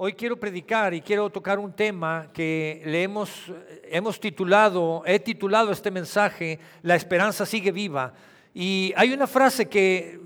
Hoy 0.00 0.12
quiero 0.12 0.38
predicar 0.38 0.94
y 0.94 1.00
quiero 1.00 1.28
tocar 1.28 1.58
un 1.58 1.72
tema 1.72 2.28
que 2.32 2.80
le 2.84 3.02
hemos, 3.02 3.50
hemos 3.82 4.20
titulado, 4.20 5.02
he 5.04 5.18
titulado 5.18 5.72
este 5.72 5.90
mensaje, 5.90 6.60
La 6.82 6.94
esperanza 6.94 7.44
sigue 7.44 7.72
viva. 7.72 8.14
Y 8.54 8.92
hay 8.96 9.12
una 9.12 9.26
frase 9.26 9.68
que 9.68 10.20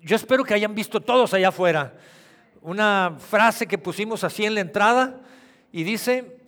yo 0.00 0.16
espero 0.16 0.44
que 0.44 0.54
hayan 0.54 0.74
visto 0.74 0.98
todos 0.98 1.34
allá 1.34 1.48
afuera. 1.48 1.92
Una 2.62 3.18
frase 3.18 3.66
que 3.66 3.76
pusimos 3.76 4.24
así 4.24 4.46
en 4.46 4.54
la 4.54 4.60
entrada 4.60 5.20
y 5.72 5.82
dice, 5.82 6.38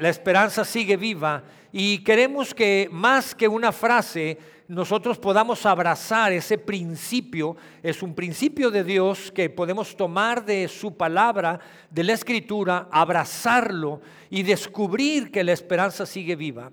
la 0.00 0.08
esperanza 0.08 0.64
sigue 0.64 0.96
viva. 0.96 1.44
Y 1.70 2.02
queremos 2.02 2.52
que 2.52 2.88
más 2.90 3.32
que 3.32 3.46
una 3.46 3.70
frase, 3.70 4.38
nosotros 4.66 5.18
podamos 5.18 5.66
abrazar 5.66 6.32
ese 6.32 6.56
principio, 6.56 7.56
es 7.82 8.02
un 8.02 8.14
principio 8.14 8.70
de 8.70 8.82
Dios 8.82 9.30
que 9.30 9.50
podemos 9.50 9.94
tomar 9.96 10.44
de 10.44 10.68
su 10.68 10.96
palabra, 10.96 11.60
de 11.90 12.04
la 12.04 12.14
escritura, 12.14 12.88
abrazarlo 12.90 14.00
y 14.30 14.42
descubrir 14.42 15.30
que 15.30 15.44
la 15.44 15.52
esperanza 15.52 16.06
sigue 16.06 16.34
viva. 16.34 16.72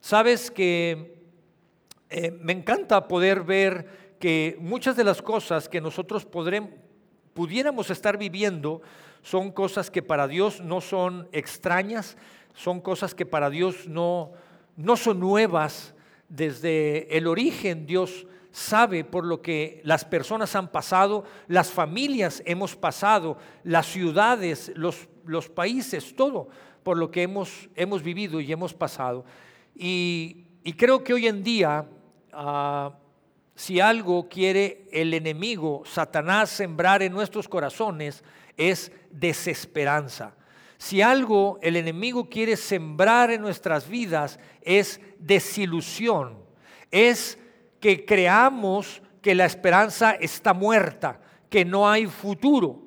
Sabes 0.00 0.50
que 0.50 1.18
eh, 2.10 2.30
me 2.30 2.52
encanta 2.52 3.08
poder 3.08 3.42
ver 3.42 4.16
que 4.18 4.56
muchas 4.60 4.96
de 4.96 5.04
las 5.04 5.22
cosas 5.22 5.68
que 5.68 5.80
nosotros 5.80 6.26
pudiéramos 7.34 7.90
estar 7.90 8.18
viviendo 8.18 8.82
son 9.22 9.50
cosas 9.50 9.90
que 9.90 10.02
para 10.02 10.28
Dios 10.28 10.60
no 10.60 10.80
son 10.80 11.28
extrañas, 11.32 12.16
son 12.54 12.80
cosas 12.80 13.14
que 13.14 13.26
para 13.26 13.50
Dios 13.50 13.86
no, 13.86 14.32
no 14.76 14.96
son 14.96 15.20
nuevas, 15.20 15.94
desde 16.28 17.16
el 17.16 17.26
origen 17.26 17.86
Dios 17.86 18.26
sabe 18.50 19.04
por 19.04 19.24
lo 19.24 19.40
que 19.40 19.80
las 19.84 20.04
personas 20.04 20.54
han 20.56 20.68
pasado, 20.68 21.24
las 21.46 21.70
familias 21.70 22.42
hemos 22.46 22.74
pasado, 22.74 23.38
las 23.62 23.86
ciudades, 23.86 24.72
los, 24.74 25.08
los 25.24 25.48
países, 25.48 26.14
todo 26.16 26.48
por 26.88 26.96
lo 26.96 27.10
que 27.10 27.22
hemos, 27.22 27.68
hemos 27.74 28.02
vivido 28.02 28.40
y 28.40 28.50
hemos 28.50 28.72
pasado. 28.72 29.24
Y, 29.74 30.46
creo 30.78 31.04
que 31.04 31.12
hoy 31.12 31.26
en 31.26 31.42
día, 31.42 31.86
ah, 32.32 32.98
si 33.54 33.78
algo 33.78 34.26
quiere 34.26 34.86
el 34.90 35.12
enemigo, 35.12 35.82
Satanás, 35.84 36.48
sembrar 36.48 37.02
en 37.02 37.12
nuestros 37.12 37.46
corazones, 37.46 38.24
es 38.56 38.90
desesperanza. 39.10 40.34
Si 40.78 41.02
algo 41.02 41.58
el 41.60 41.74
enemigo 41.74 42.28
quiere 42.30 42.56
sembrar 42.56 43.32
en 43.32 43.42
nuestras 43.42 43.88
vidas 43.88 44.38
es 44.62 45.00
desilusión, 45.18 46.38
es 46.92 47.36
que 47.80 48.06
creamos 48.06 49.02
que 49.20 49.34
la 49.34 49.44
esperanza 49.44 50.12
está 50.12 50.54
muerta, 50.54 51.20
que 51.50 51.64
no 51.64 51.90
hay 51.90 52.06
futuro, 52.06 52.80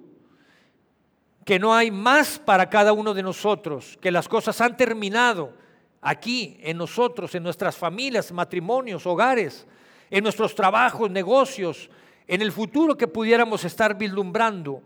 que 1.43 1.59
no 1.59 1.75
hay 1.75 1.91
más 1.91 2.39
para 2.39 2.69
cada 2.69 2.93
uno 2.93 3.13
de 3.13 3.23
nosotros, 3.23 3.97
que 4.01 4.09
las 4.09 4.29
cosas 4.29 4.61
han 4.61 4.77
terminado 4.77 5.53
aquí 5.99 6.57
en 6.61 6.77
nosotros, 6.77 7.35
en 7.35 7.43
nuestras 7.43 7.75
familias, 7.75 8.31
matrimonios, 8.31 9.05
hogares, 9.05 9.67
en 10.09 10.23
nuestros 10.23 10.55
trabajos, 10.55 11.11
negocios, 11.11 11.89
en 12.25 12.41
el 12.41 12.53
futuro 12.53 12.95
que 12.95 13.09
pudiéramos 13.09 13.65
estar 13.65 13.97
vislumbrando. 13.97 14.81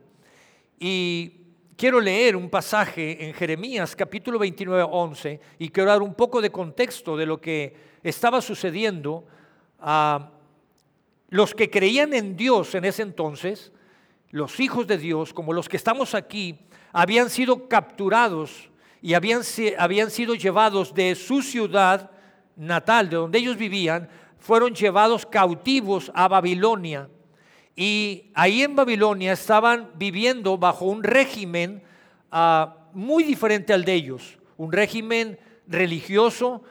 Y 0.79 1.44
quiero 1.77 1.99
leer 1.99 2.35
un 2.35 2.49
pasaje 2.49 3.25
en 3.25 3.33
Jeremías 3.33 3.95
capítulo 3.95 4.39
29, 4.39 4.87
11 4.89 5.39
y 5.59 5.69
quiero 5.69 5.89
dar 5.89 6.01
un 6.01 6.13
poco 6.13 6.41
de 6.41 6.51
contexto 6.51 7.17
de 7.17 7.25
lo 7.25 7.41
que 7.41 7.75
estaba 8.03 8.41
sucediendo 8.41 9.25
a 9.79 10.31
los 11.29 11.53
que 11.53 11.69
creían 11.69 12.13
en 12.13 12.37
Dios 12.37 12.75
en 12.75 12.85
ese 12.85 13.01
entonces, 13.01 13.71
los 14.31 14.59
hijos 14.59 14.87
de 14.87 14.97
Dios, 14.97 15.33
como 15.33 15.53
los 15.53 15.67
que 15.67 15.77
estamos 15.77 16.15
aquí, 16.15 16.59
habían 16.93 17.29
sido 17.29 17.67
capturados 17.67 18.69
y 19.01 19.13
habían, 19.13 19.41
habían 19.77 20.11
sido 20.11 20.35
llevados 20.35 20.93
de 20.93 21.15
su 21.15 21.41
ciudad 21.41 22.11
natal, 22.55 23.09
de 23.09 23.17
donde 23.17 23.39
ellos 23.39 23.57
vivían, 23.57 24.07
fueron 24.38 24.73
llevados 24.73 25.25
cautivos 25.25 26.11
a 26.16 26.27
Babilonia 26.27 27.09
y 27.75 28.31
ahí 28.34 28.63
en 28.63 28.75
Babilonia 28.75 29.34
estaban 29.34 29.91
viviendo 29.96 30.58
bajo 30.58 30.86
un 30.86 31.03
régimen 31.03 31.84
ah, 32.31 32.78
muy 32.94 33.24
diferente 33.24 33.74
al 33.74 33.84
de 33.84 33.94
ellos, 33.94 34.38
un 34.58 34.72
régimen 34.72 35.38
religioso 35.68 36.63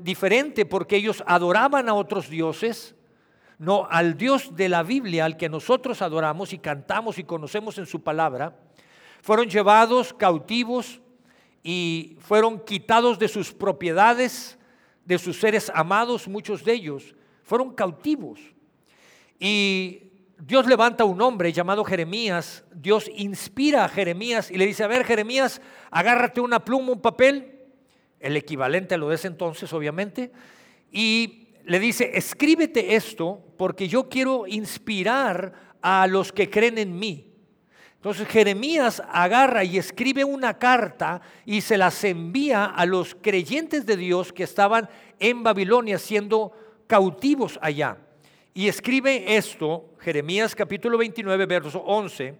diferente 0.00 0.64
porque 0.64 0.96
ellos 0.96 1.24
adoraban 1.26 1.88
a 1.88 1.94
otros 1.94 2.28
dioses, 2.28 2.94
no 3.58 3.88
al 3.90 4.16
Dios 4.16 4.54
de 4.54 4.68
la 4.68 4.84
Biblia, 4.84 5.24
al 5.24 5.36
que 5.36 5.48
nosotros 5.48 6.02
adoramos 6.02 6.52
y 6.52 6.58
cantamos 6.58 7.18
y 7.18 7.24
conocemos 7.24 7.78
en 7.78 7.86
su 7.86 8.02
palabra, 8.02 8.56
fueron 9.22 9.48
llevados 9.48 10.14
cautivos 10.14 11.00
y 11.64 12.16
fueron 12.20 12.60
quitados 12.60 13.18
de 13.18 13.26
sus 13.26 13.52
propiedades, 13.52 14.56
de 15.04 15.18
sus 15.18 15.40
seres 15.40 15.72
amados, 15.74 16.28
muchos 16.28 16.64
de 16.64 16.74
ellos, 16.74 17.16
fueron 17.42 17.74
cautivos. 17.74 18.38
Y 19.40 20.05
Dios 20.38 20.66
levanta 20.66 21.04
un 21.04 21.20
hombre 21.22 21.52
llamado 21.52 21.82
Jeremías, 21.82 22.64
Dios 22.74 23.10
inspira 23.14 23.84
a 23.84 23.88
Jeremías 23.88 24.50
y 24.50 24.58
le 24.58 24.66
dice, 24.66 24.84
a 24.84 24.86
ver 24.86 25.04
Jeremías, 25.04 25.62
agárrate 25.90 26.42
una 26.42 26.62
pluma, 26.62 26.92
un 26.92 27.00
papel, 27.00 27.58
el 28.20 28.36
equivalente 28.36 28.94
a 28.94 28.98
lo 28.98 29.08
de 29.08 29.14
ese 29.14 29.28
entonces 29.28 29.72
obviamente, 29.72 30.30
y 30.92 31.48
le 31.64 31.80
dice, 31.80 32.10
escríbete 32.14 32.94
esto 32.96 33.42
porque 33.56 33.88
yo 33.88 34.10
quiero 34.10 34.46
inspirar 34.46 35.54
a 35.80 36.06
los 36.06 36.32
que 36.32 36.50
creen 36.50 36.78
en 36.78 36.98
mí. 36.98 37.32
Entonces 37.94 38.28
Jeremías 38.28 39.02
agarra 39.10 39.64
y 39.64 39.78
escribe 39.78 40.22
una 40.22 40.58
carta 40.58 41.22
y 41.46 41.62
se 41.62 41.78
las 41.78 42.04
envía 42.04 42.66
a 42.66 42.84
los 42.84 43.14
creyentes 43.14 43.86
de 43.86 43.96
Dios 43.96 44.34
que 44.34 44.44
estaban 44.44 44.88
en 45.18 45.42
Babilonia 45.42 45.98
siendo 45.98 46.52
cautivos 46.86 47.58
allá. 47.62 48.05
Y 48.56 48.68
escribe 48.68 49.36
esto, 49.36 49.84
Jeremías 50.00 50.54
capítulo 50.54 50.96
29, 50.96 51.44
verso 51.44 51.78
11, 51.80 52.34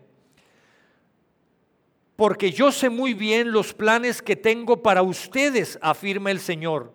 porque 2.16 2.50
yo 2.50 2.72
sé 2.72 2.88
muy 2.88 3.12
bien 3.12 3.53
los 3.53 3.75
planes 3.75 4.22
que 4.22 4.34
tengo 4.34 4.82
para 4.82 5.03
ustedes, 5.03 5.78
afirma 5.82 6.31
el 6.31 6.41
Señor, 6.41 6.94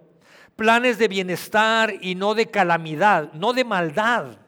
planes 0.56 0.98
de 0.98 1.08
bienestar 1.08 1.94
y 2.02 2.16
no 2.16 2.34
de 2.34 2.48
calamidad, 2.48 3.32
no 3.34 3.54
de 3.54 3.64
maldad, 3.64 4.40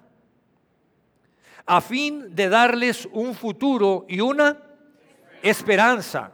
a 1.68 1.80
fin 1.80 2.34
de 2.36 2.50
darles 2.50 3.08
un 3.12 3.36
futuro 3.36 4.08
y 4.10 4.22
una 4.22 4.58
esperanza. 5.44 6.34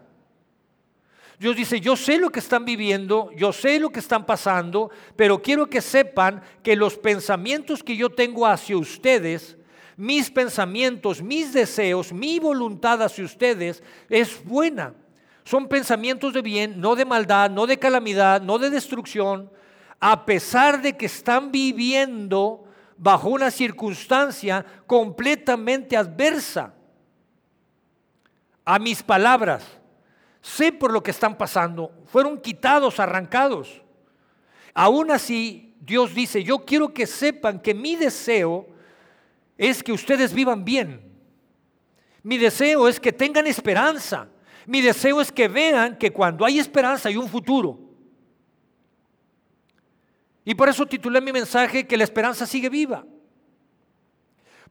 Dios 1.40 1.56
dice, 1.56 1.80
yo 1.80 1.96
sé 1.96 2.18
lo 2.18 2.30
que 2.32 2.40
están 2.40 2.66
viviendo, 2.66 3.32
yo 3.34 3.54
sé 3.54 3.80
lo 3.80 3.90
que 3.90 4.02
están 4.02 4.26
pasando, 4.26 4.92
pero 5.16 5.42
quiero 5.42 5.70
que 5.70 5.80
sepan 5.80 6.42
que 6.62 6.76
los 6.76 6.98
pensamientos 6.98 7.82
que 7.82 7.96
yo 7.96 8.10
tengo 8.10 8.46
hacia 8.46 8.78
ustedes, 8.78 9.56
mis 9.96 10.30
pensamientos, 10.30 11.22
mis 11.22 11.54
deseos, 11.54 12.12
mi 12.12 12.40
voluntad 12.40 13.02
hacia 13.02 13.24
ustedes 13.24 13.82
es 14.10 14.44
buena. 14.44 14.94
Son 15.46 15.70
pensamientos 15.70 16.34
de 16.34 16.42
bien, 16.42 16.82
no 16.82 16.94
de 16.98 17.06
maldad, 17.06 17.50
no 17.50 17.66
de 17.66 17.80
calamidad, 17.80 18.42
no 18.42 18.58
de 18.58 18.70
destrucción, 18.70 19.50
a 19.98 20.26
pesar 20.26 20.82
de 20.82 20.98
que 20.98 21.06
están 21.06 21.54
viviendo 21.54 22.66
bajo 22.98 23.30
una 23.30 23.50
circunstancia 23.50 24.66
completamente 24.86 25.96
adversa 25.96 26.74
a 28.66 28.78
mis 28.78 29.02
palabras 29.02 29.79
Sé 30.42 30.72
por 30.72 30.92
lo 30.92 31.04
que 31.04 31.12
están 31.12 31.38
pasando. 31.38 31.92
Fueron 32.06 32.40
quitados, 32.40 33.00
arrancados. 33.00 33.82
Aún 34.74 35.12
así, 35.12 35.74
Dios 35.82 36.14
dice, 36.14 36.44
yo 36.44 36.66
quiero 36.66 36.94
que 36.94 37.08
sepan 37.08 37.60
que 37.60 37.74
mi 37.74 37.96
deseo 37.96 38.68
es 39.58 39.84
que 39.84 39.92
ustedes 39.92 40.34
vivan 40.34 40.64
bien. 40.64 41.02
Mi 42.24 42.38
deseo 42.38 42.88
es 42.88 43.00
que 43.00 43.12
tengan 43.12 43.48
esperanza. 43.48 44.30
Mi 44.66 44.81
deseo 44.81 45.19
es 45.19 45.31
que 45.31 45.48
vean 45.48 45.98
que 45.98 46.12
cuando 46.12 46.46
hay 46.46 46.60
esperanza 46.60 47.10
hay 47.10 47.18
un 47.18 47.28
futuro. 47.28 47.80
Y 50.46 50.56
por 50.56 50.69
eso 50.69 50.86
titulé 50.86 51.22
mi 51.22 51.31
mensaje 51.31 51.86
que 51.86 51.98
la 51.98 52.04
esperanza 52.04 52.46
sigue 52.46 52.69
viva. 52.69 53.06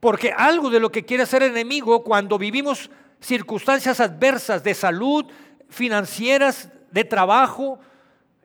Porque 0.00 0.32
algo 0.32 0.70
de 0.70 0.80
lo 0.80 0.90
que 0.90 1.04
quiere 1.04 1.24
hacer 1.24 1.42
el 1.42 1.50
enemigo 1.50 2.02
cuando 2.04 2.38
vivimos 2.38 2.90
circunstancias 3.20 4.00
adversas 4.00 4.62
de 4.62 4.74
salud, 4.74 5.26
financieras, 5.68 6.70
de 6.90 7.04
trabajo, 7.04 7.78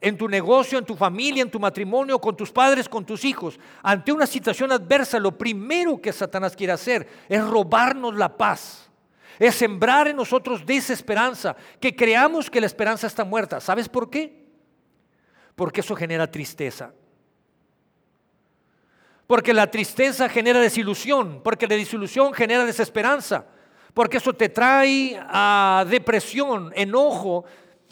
en 0.02 0.18
tu 0.18 0.28
negocio, 0.28 0.78
en 0.78 0.86
tu 0.86 0.96
familia, 0.96 1.42
en 1.42 1.50
tu 1.50 1.60
matrimonio, 1.60 2.20
con 2.20 2.36
tus 2.36 2.52
padres, 2.52 2.90
con 2.90 3.06
tus 3.06 3.24
hijos. 3.24 3.58
Ante 3.82 4.12
una 4.12 4.28
situación 4.28 4.72
adversa, 4.72 5.18
lo 5.18 5.38
primero 5.38 6.02
que 6.02 6.12
Satanás 6.12 6.56
quiere 6.56 6.74
hacer 6.74 7.08
es 7.30 7.42
robarnos 7.42 8.14
la 8.16 8.36
paz. 8.36 8.90
Es 9.40 9.56
sembrar 9.56 10.10
en 10.10 10.18
nosotros 10.18 10.66
desesperanza, 10.66 11.56
que 11.80 11.96
creamos 11.96 12.50
que 12.50 12.60
la 12.60 12.68
esperanza 12.68 13.08
está 13.08 13.24
muerta. 13.24 13.62
¿Sabes 13.62 13.88
por 13.88 14.10
qué? 14.10 14.46
Porque 15.56 15.80
eso 15.80 15.96
genera 15.96 16.30
tristeza. 16.30 16.94
Porque 19.26 19.54
la 19.54 19.72
tristeza 19.72 20.28
genera 20.28 20.60
desilusión, 20.60 21.42
porque 21.44 21.66
la 21.66 21.76
desilusión 21.76 22.34
genera 22.34 22.66
desesperanza. 22.66 23.46
Porque 23.94 24.18
eso 24.18 24.34
te 24.34 24.50
trae 24.50 25.20
a 25.20 25.86
depresión, 25.88 26.72
enojo, 26.76 27.46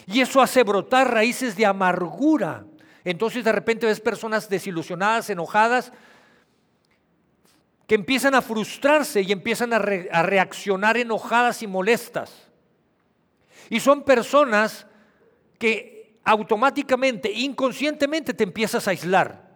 y 0.07 0.21
eso 0.21 0.41
hace 0.41 0.63
brotar 0.63 1.13
raíces 1.13 1.55
de 1.55 1.65
amargura. 1.65 2.65
Entonces 3.03 3.43
de 3.43 3.51
repente 3.51 3.85
ves 3.85 3.99
personas 3.99 4.49
desilusionadas, 4.49 5.29
enojadas, 5.29 5.91
que 7.87 7.95
empiezan 7.95 8.35
a 8.35 8.41
frustrarse 8.41 9.21
y 9.21 9.31
empiezan 9.31 9.73
a, 9.73 9.79
reaccionar 9.79 10.97
enojadas 10.97 11.61
y 11.61 11.67
molestas. 11.67 12.47
Y 13.69 13.79
son 13.79 14.03
personas 14.03 14.87
que 15.59 16.19
automáticamente, 16.23 17.31
inconscientemente 17.31 18.33
te 18.33 18.43
empiezas 18.43 18.87
a 18.87 18.91
aislar. 18.91 19.50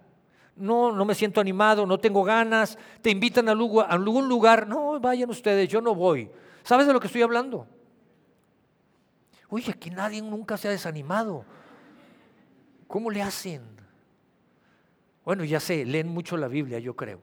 No, 0.55 0.91
no 0.91 1.03
me 1.03 1.15
siento 1.15 1.41
animado, 1.41 1.85
no 1.85 1.99
tengo 1.99 2.23
ganas, 2.23 2.77
te 3.01 3.09
invitan 3.09 3.49
a 3.49 3.51
algún 3.51 4.29
lugar, 4.29 4.67
no, 4.67 4.99
vayan 4.99 5.29
ustedes, 5.29 5.67
yo 5.67 5.81
no 5.81 5.93
voy. 5.93 6.29
¿Sabes 6.63 6.87
de 6.87 6.93
lo 6.93 6.99
que 6.99 7.07
estoy 7.07 7.21
hablando? 7.21 7.67
Oye, 9.49 9.71
aquí 9.71 9.89
nadie 9.89 10.21
nunca 10.21 10.57
se 10.57 10.67
ha 10.67 10.71
desanimado. 10.71 11.45
¿Cómo 12.87 13.11
le 13.11 13.21
hacen? 13.21 13.61
Bueno, 15.23 15.43
ya 15.43 15.59
sé, 15.59 15.85
leen 15.85 16.07
mucho 16.07 16.37
la 16.37 16.47
Biblia, 16.47 16.79
yo 16.79 16.95
creo. 16.95 17.19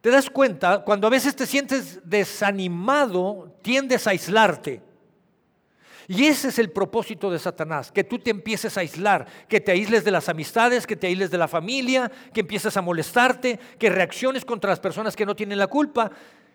Te 0.00 0.10
das 0.10 0.30
cuenta, 0.30 0.82
cuando 0.84 1.06
a 1.06 1.10
veces 1.10 1.36
te 1.36 1.46
sientes 1.46 2.00
desanimado, 2.04 3.54
tiendes 3.62 4.06
a 4.06 4.10
aislarte. 4.10 4.82
Y 6.12 6.26
ese 6.26 6.48
es 6.48 6.58
el 6.58 6.72
propósito 6.72 7.30
de 7.30 7.38
Satanás, 7.38 7.92
que 7.92 8.02
tú 8.02 8.18
te 8.18 8.32
empieces 8.32 8.76
a 8.76 8.80
aislar, 8.80 9.28
que 9.48 9.60
te 9.60 9.70
aísles 9.70 10.02
de 10.02 10.10
las 10.10 10.28
amistades, 10.28 10.84
que 10.84 10.96
te 10.96 11.06
aísles 11.06 11.30
de 11.30 11.38
la 11.38 11.46
familia, 11.46 12.10
que 12.34 12.40
empieces 12.40 12.76
a 12.76 12.82
molestarte, 12.82 13.60
que 13.78 13.90
reacciones 13.90 14.44
contra 14.44 14.70
las 14.70 14.80
personas 14.80 15.14
que 15.14 15.24
no 15.24 15.36
tienen 15.36 15.56
la 15.56 15.68
culpa, 15.68 16.10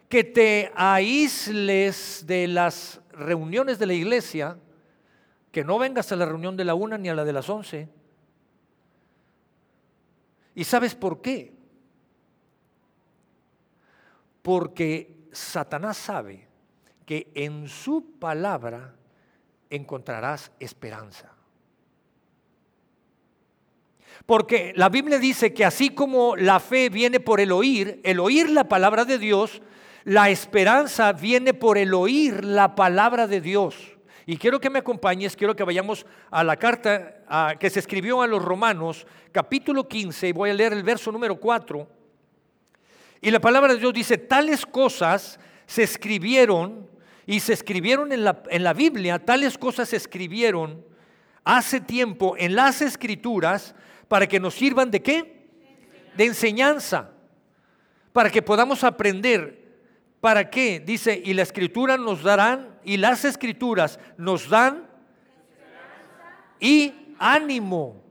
que 0.09 0.25
te 0.25 0.73
aísles 0.75 2.25
de 2.27 2.49
las 2.49 2.99
reuniones 3.13 3.79
de 3.79 3.85
la 3.85 3.93
iglesia, 3.93 4.57
que 5.53 5.63
no 5.63 5.79
vengas 5.79 6.11
a 6.11 6.17
la 6.17 6.25
reunión 6.25 6.57
de 6.57 6.65
la 6.65 6.75
una 6.75 6.97
ni 6.97 7.07
a 7.07 7.15
la 7.15 7.23
de 7.23 7.31
las 7.31 7.47
once. 7.47 7.87
¿Y 10.53 10.65
sabes 10.65 10.95
por 10.95 11.21
qué? 11.21 11.53
Porque 14.41 15.15
Satanás 15.31 15.95
sabe 15.95 16.45
que 17.05 17.31
en 17.35 17.69
su 17.69 18.19
palabra 18.19 18.95
encontrarás 19.75 20.51
esperanza. 20.60 21.31
Porque 24.25 24.74
la 24.75 24.89
Biblia 24.89 25.19
dice 25.19 25.54
que 25.54 25.66
así 25.66 25.89
como 25.89 26.36
la 26.36 26.60
fe 26.60 26.89
viene 26.89 27.19
por 27.19 27.39
el 27.39 27.51
oír, 27.51 28.00
el 28.04 28.19
oír 28.19 28.50
la 28.50 28.63
palabra 28.68 29.06
de 29.06 29.19
Dios, 29.19 29.62
la 30.04 30.30
esperanza 30.30 31.13
viene 31.13 31.54
por 31.54 31.77
el 31.77 31.94
oír 31.94 32.44
la 32.44 32.75
palabra 32.75 33.27
de 33.27 33.42
Dios. 33.42 33.75
Y 34.25 34.38
quiero 34.38 34.60
que 34.60 34.72
me 34.72 34.80
acompañes, 34.80 35.36
quiero 35.36 35.56
que 35.56 35.63
vayamos 35.63 36.06
a 36.31 36.44
la 36.44 36.57
carta 36.57 37.57
que 37.60 37.69
se 37.69 37.80
escribió 37.80 38.24
a 38.24 38.27
los 38.27 38.44
romanos, 38.44 39.06
capítulo 39.31 39.88
15, 39.88 40.30
y 40.30 40.31
voy 40.31 40.50
a 40.50 40.54
leer 40.56 40.74
el 40.74 40.83
verso 40.83 41.12
número 41.12 41.39
4. 41.39 41.88
Y 43.22 43.30
la 43.30 43.39
palabra 43.39 43.74
de 43.74 43.80
Dios 43.80 43.94
dice, 43.94 44.18
tales 44.18 44.66
cosas 44.66 45.39
se 45.68 45.83
escribieron 45.83 46.88
y 47.25 47.39
se 47.39 47.54
escribieron 47.54 48.12
en 48.12 48.24
la, 48.24 48.44
en 48.50 48.63
la 48.63 48.74
Biblia, 48.74 49.19
tales 49.19 49.57
cosas 49.57 49.89
se 49.89 49.98
escribieron 49.98 50.86
hace 51.44 51.80
tiempo 51.80 52.36
en 52.38 52.56
las 52.56 52.81
escrituras 52.81 53.75
para 54.07 54.27
que 54.27 54.39
nos 54.39 54.54
sirvan 54.54 54.92
de 54.92 55.01
qué? 55.01 55.48
De 56.16 56.25
enseñanza, 56.25 57.12
para 58.13 58.30
que 58.30 58.42
podamos 58.42 58.83
aprender. 58.83 59.63
¿Para 60.22 60.50
qué? 60.50 60.80
Dice, 60.80 61.22
y 61.24 61.33
la 61.33 61.44
escritura 61.44 61.98
nos 61.98 62.24
darán, 62.24 62.80
y 62.83 62.98
las 62.98 63.25
escrituras 63.25 64.00
nos 64.18 64.50
dan 64.50 64.88
y 66.60 66.94
ánimo. 67.19 68.01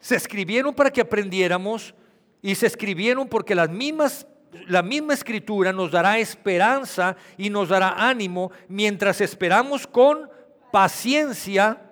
Se 0.00 0.16
escribieron 0.16 0.74
para 0.74 0.90
que 0.90 1.00
aprendiéramos 1.00 1.94
y 2.40 2.54
se 2.54 2.66
escribieron 2.66 3.28
porque 3.28 3.54
las 3.54 3.70
mismas 3.70 4.26
la 4.66 4.82
misma 4.82 5.14
escritura 5.14 5.72
nos 5.72 5.90
dará 5.90 6.18
esperanza 6.18 7.16
y 7.36 7.50
nos 7.50 7.68
dará 7.68 8.08
ánimo 8.08 8.50
mientras 8.68 9.20
esperamos 9.20 9.86
con 9.86 10.30
paciencia 10.72 11.82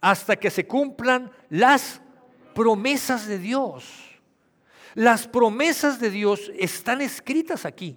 hasta 0.00 0.36
que 0.36 0.50
se 0.50 0.66
cumplan 0.66 1.30
las 1.50 2.00
promesas 2.54 3.26
de 3.26 3.38
Dios. 3.38 3.84
Las 4.94 5.26
promesas 5.28 6.00
de 6.00 6.10
Dios 6.10 6.50
están 6.58 7.00
escritas 7.00 7.64
aquí. 7.64 7.96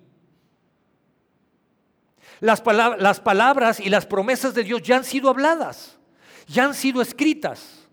Las, 2.39 2.63
las, 2.65 3.19
palabras 3.19 3.79
y 3.79 3.89
las 3.89 4.05
promesas 4.05 4.53
de 4.55 4.63
Dios 4.63 4.81
ya 4.81 4.97
han 4.97 5.03
sido 5.03 5.29
habladas, 5.29 5.97
ya 6.47 6.65
han 6.65 6.73
sido 6.73 7.01
escritas. 7.01 7.87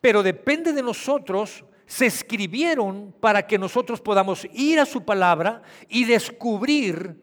Pero 0.00 0.22
depende 0.24 0.72
de 0.72 0.82
nosotros 0.82 1.64
se 1.86 2.06
escribieron 2.06 3.14
para 3.20 3.46
que 3.46 3.58
nosotros 3.58 4.00
podamos 4.00 4.46
ir 4.52 4.80
a 4.80 4.86
su 4.86 5.04
palabra 5.04 5.62
y 5.88 6.04
descubrir 6.04 7.20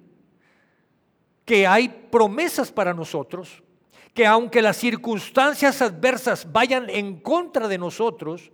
que 1.45 1.65
hay 1.67 1.89
promesas 1.89 2.71
para 2.71 2.93
nosotros, 2.93 3.63
que 4.13 4.25
aunque 4.25 4.61
las 4.61 4.77
circunstancias 4.77 5.81
adversas 5.81 6.51
vayan 6.51 6.89
en 6.89 7.19
contra 7.19 7.67
de 7.67 7.77
nosotros, 7.77 8.51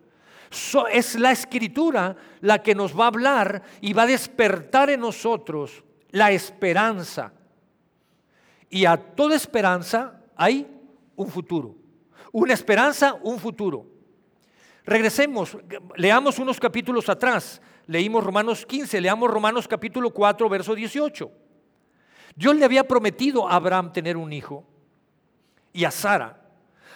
es 0.92 1.16
la 1.16 1.32
escritura 1.32 2.16
la 2.42 2.64
que 2.64 2.74
nos 2.74 2.98
va 2.98 3.06
a 3.06 3.08
hablar 3.08 3.64
y 3.82 3.94
va 3.94 4.04
a 4.04 4.08
despertar 4.08 4.90
en 4.90 5.02
nosotros 5.02 5.84
la 6.12 6.32
esperanza. 6.32 7.34
Y 8.70 8.86
a 8.86 8.98
toda 8.98 9.36
esperanza 9.36 10.22
hay 10.36 10.68
un 11.16 11.30
futuro. 11.30 11.76
Una 12.32 12.54
esperanza, 12.54 13.16
un 13.22 13.40
futuro. 13.40 13.97
Regresemos, 14.88 15.58
leamos 15.98 16.40
unos 16.40 16.62
capítulos 16.62 17.10
atrás. 17.10 17.62
Leímos 17.88 18.24
Romanos 18.24 18.66
15, 18.66 19.02
leamos 19.02 19.30
Romanos 19.30 19.68
capítulo 19.68 20.12
4, 20.12 20.48
verso 20.48 20.74
18. 20.74 21.30
Dios 22.38 22.56
le 22.56 22.64
había 22.64 22.88
prometido 22.88 23.50
a 23.50 23.56
Abraham 23.56 23.92
tener 23.92 24.16
un 24.16 24.32
hijo 24.32 24.66
y 25.74 25.84
a 25.84 25.92
Sara, 25.92 26.42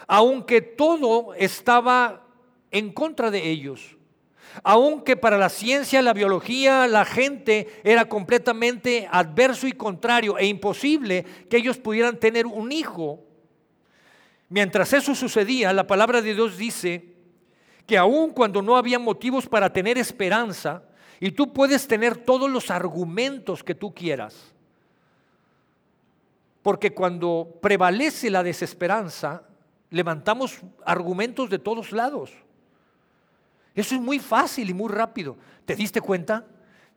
aunque 0.08 0.62
todo 0.62 1.34
estaba 1.34 2.26
en 2.72 2.94
contra 2.94 3.30
de 3.30 3.50
ellos. 3.50 3.98
Aunque 4.64 5.18
para 5.18 5.38
la 5.38 5.50
ciencia, 5.50 6.02
la 6.02 6.14
biología, 6.14 6.88
la 6.88 7.04
gente 7.04 7.68
era 7.84 8.06
completamente 8.06 9.08
adverso 9.12 9.68
y 9.68 9.74
contrario 9.74 10.38
e 10.38 10.46
imposible 10.46 11.25
que 11.50 11.58
ellos 11.58 11.77
pudieran 11.77 12.18
tener 12.18 12.46
un 12.46 12.72
hijo. 12.72 13.20
Mientras 14.48 14.94
eso 14.94 15.13
sucedía, 15.13 15.74
la 15.74 15.88
palabra 15.88 16.22
de 16.22 16.34
Dios 16.34 16.58
dice 16.58 17.12
que 17.86 17.98
aun 17.98 18.32
cuando 18.32 18.62
no 18.62 18.76
había 18.76 19.00
motivos 19.00 19.48
para 19.48 19.72
tener 19.72 19.98
esperanza, 19.98 20.84
y 21.20 21.32
tú 21.32 21.54
puedes 21.54 21.88
tener 21.88 22.18
todos 22.18 22.50
los 22.50 22.72
argumentos 22.72 23.64
que 23.64 23.76
tú 23.76 23.94
quieras, 23.94 24.54
porque 26.64 26.94
cuando 26.94 27.60
prevalece 27.62 28.30
la 28.30 28.44
desesperanza, 28.44 29.44
levantamos 29.92 30.62
argumentos 30.86 31.50
de 31.50 31.60
todos 31.60 31.92
lados. 31.92 32.32
Eso 33.76 33.96
es 33.96 34.02
muy 34.02 34.20
fácil 34.20 34.70
y 34.70 34.74
muy 34.74 34.90
rápido. 34.90 35.38
¿Te 35.66 35.76
diste 35.76 36.02
cuenta? 36.02 36.46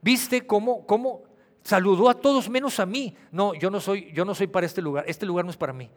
¿Viste 0.00 0.46
cómo, 0.46 0.86
cómo 0.86 1.22
saludó 1.62 2.08
a 2.08 2.14
todos 2.14 2.48
menos 2.48 2.80
a 2.80 2.86
mí? 2.86 3.16
No, 3.30 3.54
yo 3.54 3.70
no 3.70 3.80
soy, 3.80 4.10
yo 4.12 4.24
no 4.24 4.34
soy 4.34 4.46
para 4.46 4.66
este 4.66 4.82
lugar. 4.82 5.04
Este 5.06 5.26
lugar 5.26 5.44
no 5.44 5.50
es 5.50 5.56
para 5.56 5.72
mí. 5.72 5.90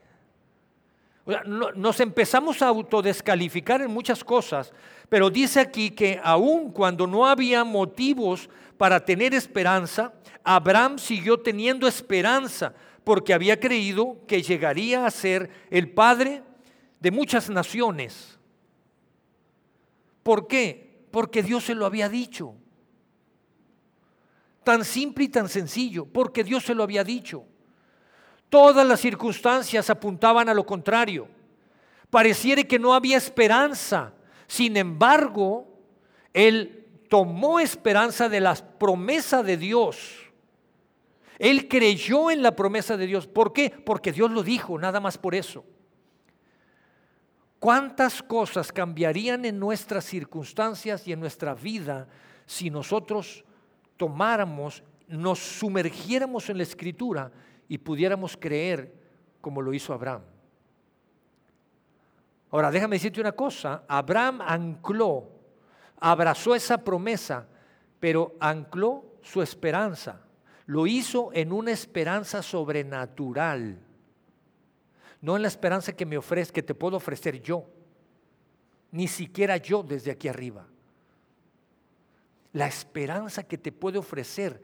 Nos 1.75 2.00
empezamos 2.00 2.62
a 2.62 2.67
autodescalificar 2.67 3.81
en 3.81 3.91
muchas 3.91 4.24
cosas, 4.24 4.72
pero 5.10 5.29
dice 5.29 5.60
aquí 5.60 5.91
que 5.91 6.19
aun 6.24 6.72
cuando 6.72 7.05
no 7.05 7.27
había 7.27 7.65
motivos 7.65 8.50
para 8.77 9.03
tener 9.03 9.34
esperanza, 9.34 10.13
Abraham 10.43 10.98
siguió 10.98 11.38
teniendo 11.38 11.86
esperanza 11.86 12.74
porque 13.03 13.34
había 13.34 13.60
creído 13.60 14.25
que 14.25 14.41
llegaría 14.41 15.05
a 15.05 15.12
ser 15.12 15.50
el 15.69 15.91
padre 15.91 16.43
de 17.01 17.12
muchas 17.12 17.50
naciones. 17.50 18.39
¿Por 20.24 20.48
qué? 20.48 21.05
Porque 21.12 21.43
Dios 21.43 21.65
se 21.65 21.75
lo 21.75 21.86
había 21.86 22.07
dicho. 22.07 22.55
Tan 24.63 24.86
simple 24.86 25.25
y 25.25 25.29
tan 25.29 25.50
sencillo, 25.50 26.05
porque 26.05 26.43
Dios 26.43 26.63
se 26.63 26.75
lo 26.75 26.84
había 26.84 27.03
dicho. 27.03 27.46
Todas 28.49 28.87
las 28.87 28.99
circunstancias 28.99 29.89
apuntaban 29.89 30.47
a 30.49 30.53
lo 30.53 30.65
contrario. 30.65 31.27
Pareciera 32.09 32.63
que 32.63 32.79
no 32.79 32.93
había 32.93 33.17
esperanza. 33.17 34.13
Sin 34.47 34.77
embargo, 34.77 35.67
él 36.33 36.85
tomó 37.09 37.59
esperanza 37.59 38.29
de 38.29 38.39
las 38.39 38.61
promesas 38.61 39.45
de 39.45 39.57
Dios. 39.57 40.27
Él 41.39 41.67
creyó 41.67 42.31
en 42.31 42.41
la 42.41 42.55
promesa 42.55 42.97
de 42.97 43.05
Dios. 43.05 43.27
¿Por 43.27 43.53
qué? 43.53 43.69
Porque 43.69 44.11
Dios 44.11 44.31
lo 44.31 44.43
dijo, 44.43 44.79
nada 44.79 44.99
más 44.99 45.17
por 45.17 45.35
eso. 45.35 45.63
¿Cuántas 47.59 48.21
cosas 48.23 48.71
cambiarían 48.71 49.43
en 49.45 49.59
nuestras 49.59 50.05
circunstancias 50.05 51.07
y 51.07 51.13
en 51.13 51.19
nuestra 51.19 51.53
vida 51.53 52.07
si 52.45 52.69
nosotros 52.69 53.43
tomáramos, 53.97 54.83
nos 55.07 55.39
sumergiéramos 55.39 56.49
en 56.49 56.57
la 56.57 56.63
escritura 56.63 57.31
y 57.67 57.77
pudiéramos 57.77 58.38
creer 58.38 58.93
como 59.41 59.62
lo 59.62 59.74
hizo 59.74 59.93
Abraham. 59.93 60.21
Ahora, 62.50 62.71
déjame 62.71 62.95
decirte 62.95 63.19
una 63.19 63.33
cosa, 63.33 63.83
Abraham 63.88 64.41
ancló, 64.41 65.29
abrazó 66.00 66.55
esa 66.55 66.83
promesa, 66.83 67.45
pero 68.00 68.36
ancló 68.39 69.05
su 69.21 69.41
esperanza. 69.41 70.21
Lo 70.65 70.88
hizo 70.88 71.29
en 71.33 71.51
una 71.51 71.71
esperanza 71.71 72.41
sobrenatural, 72.41 73.79
no 75.21 75.36
en 75.36 75.41
la 75.41 75.47
esperanza 75.47 75.93
que 75.93 76.05
me 76.05 76.17
ofrece, 76.17 76.53
que 76.53 76.63
te 76.63 76.75
puedo 76.75 76.97
ofrecer 76.97 77.41
yo, 77.41 77.65
ni 78.91 79.07
siquiera 79.07 79.57
yo 79.57 79.83
desde 79.83 80.12
aquí 80.12 80.27
arriba. 80.27 80.65
La 82.53 82.67
esperanza 82.67 83.43
que 83.43 83.57
te 83.57 83.71
puede 83.71 83.97
ofrecer 83.97 84.62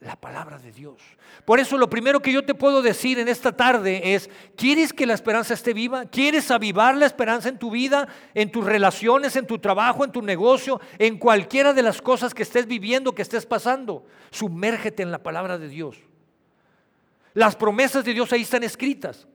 la 0.00 0.16
palabra 0.16 0.58
de 0.58 0.72
Dios. 0.72 0.98
Por 1.44 1.60
eso 1.60 1.76
lo 1.76 1.90
primero 1.90 2.20
que 2.20 2.32
yo 2.32 2.42
te 2.42 2.54
puedo 2.54 2.80
decir 2.80 3.18
en 3.18 3.28
esta 3.28 3.52
tarde 3.52 4.14
es, 4.14 4.30
¿quieres 4.56 4.94
que 4.94 5.04
la 5.04 5.12
esperanza 5.12 5.52
esté 5.52 5.74
viva? 5.74 6.06
¿Quieres 6.06 6.50
avivar 6.50 6.96
la 6.96 7.04
esperanza 7.04 7.50
en 7.50 7.58
tu 7.58 7.70
vida, 7.70 8.08
en 8.34 8.50
tus 8.50 8.64
relaciones, 8.64 9.36
en 9.36 9.46
tu 9.46 9.58
trabajo, 9.58 10.02
en 10.02 10.10
tu 10.10 10.22
negocio, 10.22 10.80
en 10.98 11.18
cualquiera 11.18 11.74
de 11.74 11.82
las 11.82 12.00
cosas 12.00 12.32
que 12.32 12.44
estés 12.44 12.66
viviendo, 12.66 13.14
que 13.14 13.20
estés 13.20 13.44
pasando? 13.44 14.06
Sumérgete 14.30 15.02
en 15.02 15.10
la 15.10 15.22
palabra 15.22 15.58
de 15.58 15.68
Dios. 15.68 15.98
Las 17.34 17.54
promesas 17.54 18.02
de 18.02 18.14
Dios 18.14 18.32
ahí 18.32 18.42
están 18.42 18.64
escritas. 18.64 19.28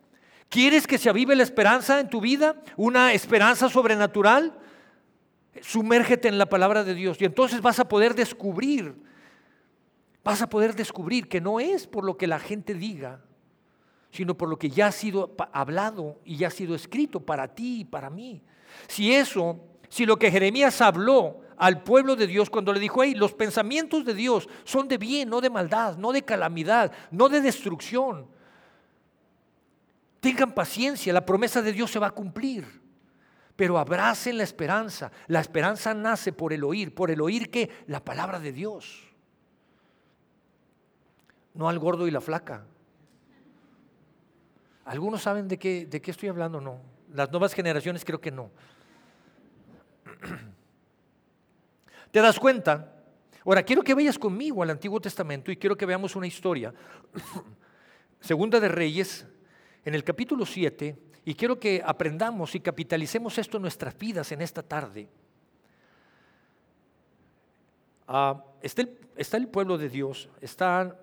¿Quieres 0.49 0.87
que 0.87 0.97
se 0.97 1.09
avive 1.09 1.35
la 1.35 1.43
esperanza 1.43 1.99
en 1.99 2.09
tu 2.09 2.21
vida? 2.21 2.55
¿Una 2.75 3.13
esperanza 3.13 3.69
sobrenatural? 3.69 4.57
Sumérgete 5.61 6.27
en 6.27 6.39
la 6.39 6.47
palabra 6.47 6.83
de 6.83 6.95
Dios 6.95 7.21
y 7.21 7.25
entonces 7.25 7.61
vas 7.61 7.79
a 7.79 7.87
poder 7.87 8.15
descubrir 8.15 8.95
vas 10.25 10.41
a 10.41 10.49
poder 10.49 10.75
descubrir 10.75 11.29
que 11.29 11.39
no 11.39 11.59
es 11.59 11.85
por 11.85 12.03
lo 12.03 12.17
que 12.17 12.25
la 12.25 12.39
gente 12.39 12.73
diga, 12.73 13.21
sino 14.09 14.35
por 14.35 14.49
lo 14.49 14.57
que 14.57 14.71
ya 14.71 14.87
ha 14.87 14.91
sido 14.91 15.35
hablado 15.53 16.19
y 16.25 16.37
ya 16.37 16.47
ha 16.47 16.51
sido 16.51 16.73
escrito 16.73 17.19
para 17.19 17.47
ti 17.53 17.81
y 17.81 17.85
para 17.85 18.09
mí. 18.09 18.41
Si 18.87 19.13
eso, 19.13 19.59
si 19.87 20.03
lo 20.07 20.17
que 20.17 20.31
Jeremías 20.31 20.81
habló 20.81 21.41
al 21.57 21.83
pueblo 21.83 22.15
de 22.15 22.25
Dios 22.25 22.49
cuando 22.49 22.73
le 22.73 22.79
dijo, 22.79 23.03
hey, 23.03 23.13
los 23.13 23.33
pensamientos 23.33 24.03
de 24.03 24.15
Dios 24.15 24.49
son 24.63 24.87
de 24.87 24.97
bien, 24.97 25.29
no 25.29 25.41
de 25.41 25.51
maldad, 25.51 25.95
no 25.95 26.11
de 26.11 26.23
calamidad, 26.23 26.91
no 27.11 27.29
de 27.29 27.39
destrucción. 27.39 28.27
Tengan 30.21 30.55
paciencia, 30.55 31.13
la 31.13 31.23
promesa 31.23 31.61
de 31.61 31.71
Dios 31.71 31.91
se 31.91 31.99
va 31.99 32.07
a 32.07 32.11
cumplir. 32.11 32.65
Pero 33.55 33.77
abracen 33.77 34.39
la 34.39 34.43
esperanza. 34.43 35.11
La 35.27 35.39
esperanza 35.39 35.93
nace 35.93 36.33
por 36.33 36.51
el 36.51 36.63
oír, 36.63 36.95
por 36.95 37.11
el 37.11 37.21
oír 37.21 37.51
que 37.51 37.69
la 37.85 38.03
palabra 38.03 38.39
de 38.39 38.51
Dios 38.51 39.14
no 41.55 41.69
al 41.69 41.79
gordo 41.79 42.07
y 42.07 42.11
la 42.11 42.21
flaca. 42.21 42.65
¿Algunos 44.85 45.23
saben 45.23 45.47
de 45.47 45.57
qué, 45.57 45.87
de 45.87 46.01
qué 46.01 46.11
estoy 46.11 46.29
hablando? 46.29 46.61
No. 46.61 46.79
Las 47.13 47.31
nuevas 47.31 47.53
generaciones 47.53 48.05
creo 48.05 48.21
que 48.21 48.31
no. 48.31 48.51
¿Te 52.11 52.21
das 52.21 52.39
cuenta? 52.39 52.93
Ahora, 53.45 53.63
quiero 53.63 53.83
que 53.83 53.93
vayas 53.93 54.19
conmigo 54.19 54.63
al 54.63 54.69
Antiguo 54.69 54.99
Testamento 54.99 55.51
y 55.51 55.57
quiero 55.57 55.75
que 55.75 55.85
veamos 55.85 56.15
una 56.15 56.27
historia. 56.27 56.73
Segunda 58.19 58.59
de 58.59 58.67
Reyes, 58.67 59.25
en 59.83 59.95
el 59.95 60.03
capítulo 60.03 60.45
7, 60.45 60.97
y 61.25 61.35
quiero 61.35 61.59
que 61.59 61.81
aprendamos 61.83 62.55
y 62.55 62.59
capitalicemos 62.59 63.37
esto 63.37 63.57
en 63.57 63.61
nuestras 63.61 63.97
vidas 63.97 64.31
en 64.31 64.41
esta 64.41 64.61
tarde. 64.61 65.09
Ah, 68.07 68.43
está, 68.61 68.83
el, 68.83 68.99
está, 69.15 69.37
el, 69.37 69.47
pueblo 69.47 69.77
de 69.77 69.89
Dios, 69.89 70.29
está 70.41 70.99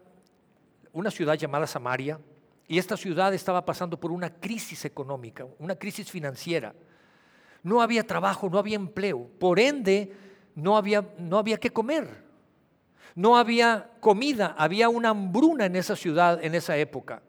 una 0.92 1.10
ciudad 1.10 1.34
llamada 1.34 1.66
Samaria, 1.66 2.18
y 2.68 2.78
esta 2.78 2.96
ciudad 2.96 3.34
estaba 3.34 3.64
pasando 3.64 3.98
por 3.98 4.12
una 4.12 4.30
crisis 4.30 4.84
económica, 4.84 5.46
una 5.58 5.74
crisis 5.76 6.10
financiera. 6.10 6.74
No 7.62 7.82
había 7.82 8.06
trabajo, 8.06 8.48
no 8.48 8.58
había 8.58 8.76
empleo, 8.76 9.28
por 9.38 9.58
ende 9.58 10.12
no 10.54 10.76
había, 10.76 11.06
no 11.18 11.38
había 11.38 11.58
que 11.58 11.70
comer. 11.70 12.22
No 13.14 13.36
había 13.36 13.90
comida, 14.00 14.54
había 14.56 14.88
una 14.88 15.10
hambruna 15.10 15.66
en 15.66 15.76
esa 15.76 15.96
ciudad 15.96 16.42
en 16.42 16.54
esa 16.54 16.76
época. 16.78 17.22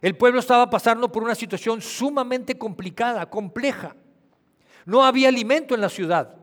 El 0.00 0.16
pueblo 0.16 0.40
estaba 0.40 0.70
pasando 0.70 1.12
por 1.12 1.22
una 1.22 1.34
situación 1.34 1.82
sumamente 1.82 2.56
complicada, 2.56 3.28
compleja. 3.28 3.94
No 4.86 5.04
había 5.04 5.28
alimento 5.28 5.74
en 5.74 5.82
la 5.82 5.90
ciudad. 5.90 6.36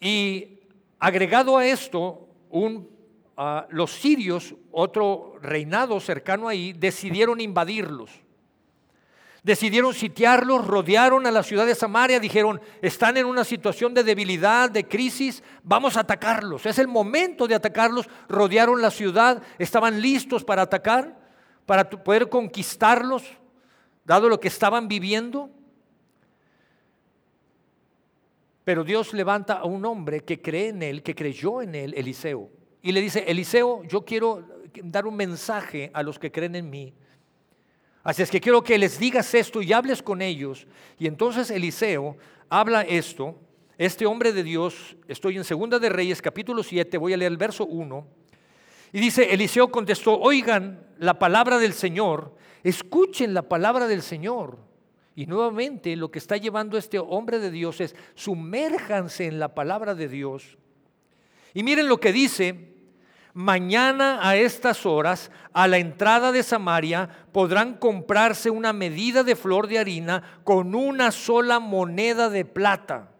Y 0.00 0.58
agregado 0.98 1.56
a 1.56 1.64
esto, 1.64 2.26
un 2.50 2.88
los 3.70 3.92
sirios, 3.92 4.54
otro 4.70 5.38
reinado 5.40 5.98
cercano 6.00 6.48
ahí, 6.48 6.72
decidieron 6.74 7.40
invadirlos. 7.40 8.10
Decidieron 9.42 9.94
sitiarlos, 9.94 10.66
rodearon 10.66 11.26
a 11.26 11.30
la 11.30 11.42
ciudad 11.42 11.64
de 11.64 11.74
Samaria, 11.74 12.20
dijeron, 12.20 12.60
están 12.82 13.16
en 13.16 13.24
una 13.24 13.44
situación 13.44 13.94
de 13.94 14.04
debilidad, 14.04 14.70
de 14.70 14.86
crisis, 14.86 15.42
vamos 15.62 15.96
a 15.96 16.00
atacarlos. 16.00 16.66
Es 16.66 16.78
el 16.78 16.88
momento 16.88 17.48
de 17.48 17.54
atacarlos. 17.54 18.06
Rodearon 18.28 18.82
la 18.82 18.90
ciudad, 18.90 19.42
estaban 19.58 20.02
listos 20.02 20.44
para 20.44 20.60
atacar, 20.60 21.16
para 21.64 21.88
poder 21.88 22.28
conquistarlos, 22.28 23.22
dado 24.04 24.28
lo 24.28 24.38
que 24.38 24.48
estaban 24.48 24.88
viviendo. 24.88 25.48
Pero 28.64 28.84
Dios 28.84 29.14
levanta 29.14 29.54
a 29.54 29.64
un 29.64 29.86
hombre 29.86 30.20
que 30.20 30.42
cree 30.42 30.68
en 30.68 30.82
él, 30.82 31.02
que 31.02 31.14
creyó 31.14 31.62
en 31.62 31.74
él, 31.74 31.94
Eliseo 31.96 32.59
y 32.82 32.92
le 32.92 33.00
dice, 33.00 33.24
Eliseo, 33.26 33.82
yo 33.84 34.04
quiero 34.04 34.44
dar 34.82 35.06
un 35.06 35.16
mensaje 35.16 35.90
a 35.92 36.02
los 36.02 36.18
que 36.18 36.32
creen 36.32 36.54
en 36.56 36.70
mí. 36.70 36.94
Así 38.02 38.22
es 38.22 38.30
que 38.30 38.40
quiero 38.40 38.62
que 38.62 38.78
les 38.78 38.98
digas 38.98 39.34
esto 39.34 39.60
y 39.60 39.72
hables 39.72 40.02
con 40.02 40.22
ellos. 40.22 40.66
Y 40.98 41.06
entonces 41.06 41.50
Eliseo 41.50 42.16
habla 42.48 42.82
esto. 42.82 43.36
Este 43.76 44.06
hombre 44.06 44.32
de 44.32 44.42
Dios, 44.42 44.96
estoy 45.08 45.36
en 45.36 45.44
Segunda 45.44 45.78
de 45.78 45.88
Reyes, 45.88 46.20
capítulo 46.20 46.62
7, 46.62 46.98
voy 46.98 47.14
a 47.14 47.16
leer 47.16 47.32
el 47.32 47.38
verso 47.38 47.66
1. 47.66 48.06
Y 48.92 49.00
dice, 49.00 49.32
Eliseo 49.32 49.70
contestó, 49.70 50.18
oigan 50.18 50.86
la 50.98 51.18
palabra 51.18 51.58
del 51.58 51.72
Señor, 51.72 52.34
escuchen 52.62 53.32
la 53.32 53.42
palabra 53.42 53.86
del 53.86 54.02
Señor. 54.02 54.58
Y 55.14 55.26
nuevamente 55.26 55.96
lo 55.96 56.10
que 56.10 56.18
está 56.18 56.36
llevando 56.36 56.76
este 56.76 56.98
hombre 56.98 57.38
de 57.38 57.50
Dios 57.50 57.80
es, 57.80 57.94
sumérjanse 58.14 59.26
en 59.26 59.38
la 59.38 59.54
palabra 59.54 59.94
de 59.94 60.08
Dios. 60.08 60.58
Y 61.54 61.62
miren 61.62 61.88
lo 61.88 61.98
que 61.98 62.12
dice 62.12 62.70
Mañana 63.32 64.18
a 64.28 64.36
estas 64.36 64.84
horas, 64.84 65.30
a 65.52 65.68
la 65.68 65.78
entrada 65.78 66.32
de 66.32 66.42
Samaria, 66.42 67.08
podrán 67.32 67.74
comprarse 67.74 68.50
una 68.50 68.72
medida 68.72 69.22
de 69.22 69.36
flor 69.36 69.68
de 69.68 69.78
harina 69.78 70.40
con 70.42 70.74
una 70.74 71.12
sola 71.12 71.60
moneda 71.60 72.28
de 72.28 72.44
plata 72.44 73.12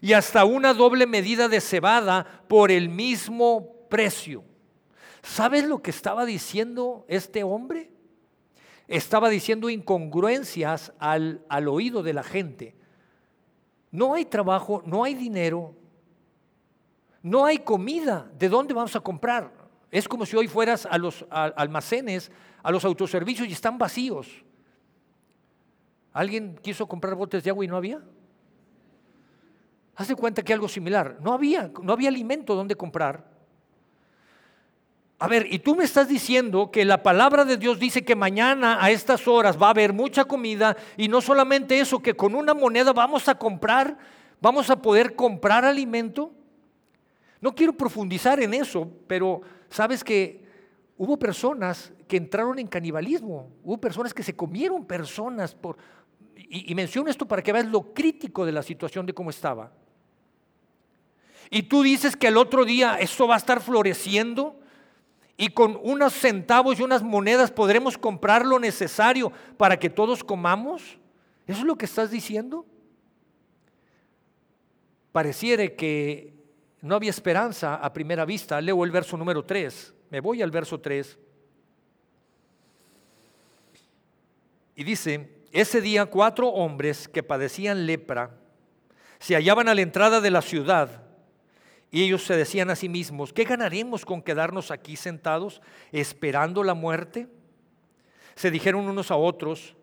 y 0.00 0.14
hasta 0.14 0.46
una 0.46 0.72
doble 0.72 1.06
medida 1.06 1.48
de 1.48 1.60
cebada 1.60 2.44
por 2.48 2.70
el 2.70 2.88
mismo 2.88 3.86
precio. 3.90 4.42
¿Sabes 5.22 5.64
lo 5.64 5.82
que 5.82 5.90
estaba 5.90 6.24
diciendo 6.24 7.04
este 7.06 7.44
hombre? 7.44 7.90
Estaba 8.88 9.28
diciendo 9.28 9.68
incongruencias 9.68 10.94
al, 10.98 11.44
al 11.50 11.68
oído 11.68 12.02
de 12.02 12.14
la 12.14 12.22
gente. 12.22 12.74
No 13.90 14.14
hay 14.14 14.24
trabajo, 14.24 14.82
no 14.86 15.04
hay 15.04 15.12
dinero, 15.12 15.74
no 17.22 17.44
hay 17.44 17.58
comida. 17.58 18.30
¿De 18.38 18.48
dónde 18.48 18.74
vamos 18.74 18.94
a 18.96 19.00
comprar? 19.00 19.52
Es 19.90 20.08
como 20.08 20.24
si 20.24 20.36
hoy 20.36 20.48
fueras 20.48 20.86
a 20.86 20.98
los 20.98 21.24
almacenes, 21.30 22.30
a 22.62 22.70
los 22.70 22.84
autoservicios 22.84 23.48
y 23.48 23.52
están 23.52 23.78
vacíos. 23.78 24.28
¿Alguien 26.12 26.58
quiso 26.62 26.86
comprar 26.86 27.14
botes 27.14 27.42
de 27.42 27.50
agua 27.50 27.64
y 27.64 27.68
no 27.68 27.76
había? 27.76 28.00
Haz 29.96 30.14
cuenta 30.14 30.42
que 30.42 30.52
algo 30.52 30.68
similar. 30.68 31.18
No 31.20 31.32
había, 31.32 31.70
no 31.82 31.92
había 31.92 32.08
alimento 32.08 32.54
donde 32.54 32.74
comprar. 32.74 33.28
A 35.18 35.28
ver, 35.28 35.46
y 35.52 35.58
tú 35.58 35.76
me 35.76 35.84
estás 35.84 36.08
diciendo 36.08 36.70
que 36.70 36.86
la 36.86 37.02
palabra 37.02 37.44
de 37.44 37.58
Dios 37.58 37.78
dice 37.78 38.02
que 38.02 38.16
mañana 38.16 38.82
a 38.82 38.90
estas 38.90 39.28
horas 39.28 39.60
va 39.60 39.66
a 39.66 39.70
haber 39.70 39.92
mucha 39.92 40.24
comida 40.24 40.74
y 40.96 41.08
no 41.08 41.20
solamente 41.20 41.78
eso, 41.78 42.00
que 42.00 42.14
con 42.14 42.34
una 42.34 42.54
moneda 42.54 42.94
vamos 42.94 43.28
a 43.28 43.34
comprar, 43.34 43.98
vamos 44.40 44.70
a 44.70 44.80
poder 44.80 45.14
comprar 45.14 45.66
alimento. 45.66 46.32
No 47.40 47.54
quiero 47.54 47.72
profundizar 47.72 48.40
en 48.42 48.54
eso, 48.54 48.90
pero 49.06 49.40
sabes 49.70 50.04
que 50.04 50.44
hubo 50.98 51.18
personas 51.18 51.92
que 52.06 52.18
entraron 52.18 52.58
en 52.58 52.66
canibalismo, 52.66 53.48
hubo 53.64 53.78
personas 53.78 54.12
que 54.12 54.22
se 54.22 54.36
comieron 54.36 54.84
personas 54.84 55.54
por... 55.54 55.78
Y, 56.36 56.74
menciono 56.74 57.10
esto 57.10 57.28
para 57.28 57.42
que 57.42 57.52
veas 57.52 57.66
lo 57.66 57.94
crítico 57.94 58.44
de 58.44 58.52
la 58.52 58.62
situación 58.62 59.06
de 59.06 59.14
cómo 59.14 59.30
estaba. 59.30 59.72
Y 61.50 61.64
tú 61.64 61.82
dices 61.82 62.16
que 62.16 62.28
el 62.28 62.36
otro 62.36 62.64
día 62.64 62.96
esto 62.98 63.28
va 63.28 63.34
a 63.34 63.38
estar 63.38 63.60
floreciendo 63.60 64.58
y 65.36 65.48
con 65.48 65.78
unos 65.82 66.12
centavos 66.12 66.78
y 66.78 66.82
unas 66.82 67.02
monedas 67.02 67.50
podremos 67.50 67.96
comprar 67.96 68.44
lo 68.44 68.58
necesario 68.58 69.32
para 69.56 69.78
que 69.78 69.90
todos 69.90 70.24
comamos. 70.24 70.98
¿Eso 71.46 71.60
es 71.60 71.64
lo 71.64 71.76
que 71.76 71.86
estás 71.86 72.10
diciendo? 72.10 72.66
Pareciere 75.12 75.74
que 75.74 76.39
no 76.82 76.94
había 76.94 77.10
esperanza 77.10 77.76
a 77.76 77.92
primera 77.92 78.24
vista. 78.24 78.60
Leo 78.60 78.84
el 78.84 78.90
verso 78.90 79.16
número 79.16 79.44
3. 79.44 79.94
Me 80.10 80.20
voy 80.20 80.42
al 80.42 80.50
verso 80.50 80.80
3. 80.80 81.18
Y 84.76 84.84
dice, 84.84 85.44
ese 85.52 85.80
día 85.80 86.06
cuatro 86.06 86.48
hombres 86.48 87.08
que 87.08 87.22
padecían 87.22 87.86
lepra 87.86 88.30
se 89.18 89.34
hallaban 89.34 89.68
a 89.68 89.74
la 89.74 89.82
entrada 89.82 90.20
de 90.20 90.30
la 90.30 90.40
ciudad 90.40 91.02
y 91.90 92.04
ellos 92.04 92.24
se 92.24 92.36
decían 92.36 92.70
a 92.70 92.76
sí 92.76 92.88
mismos, 92.88 93.32
¿qué 93.32 93.44
ganaremos 93.44 94.06
con 94.06 94.22
quedarnos 94.22 94.70
aquí 94.70 94.96
sentados 94.96 95.60
esperando 95.90 96.62
la 96.62 96.74
muerte? 96.74 97.28
Se 98.36 98.50
dijeron 98.50 98.88
unos 98.88 99.10
a 99.10 99.16
otros, 99.16 99.76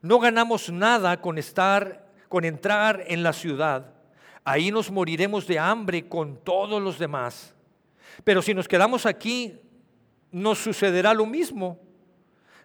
no 0.00 0.18
ganamos 0.18 0.70
nada 0.70 1.20
con 1.20 1.36
estar, 1.36 2.10
con 2.28 2.44
entrar 2.44 3.04
en 3.06 3.22
la 3.22 3.34
ciudad. 3.34 3.99
Ahí 4.44 4.70
nos 4.70 4.90
moriremos 4.90 5.46
de 5.46 5.58
hambre 5.58 6.08
con 6.08 6.36
todos 6.36 6.82
los 6.82 6.98
demás. 6.98 7.54
Pero 8.24 8.42
si 8.42 8.54
nos 8.54 8.68
quedamos 8.68 9.06
aquí, 9.06 9.60
nos 10.32 10.58
sucederá 10.58 11.14
lo 11.14 11.26
mismo. 11.26 11.78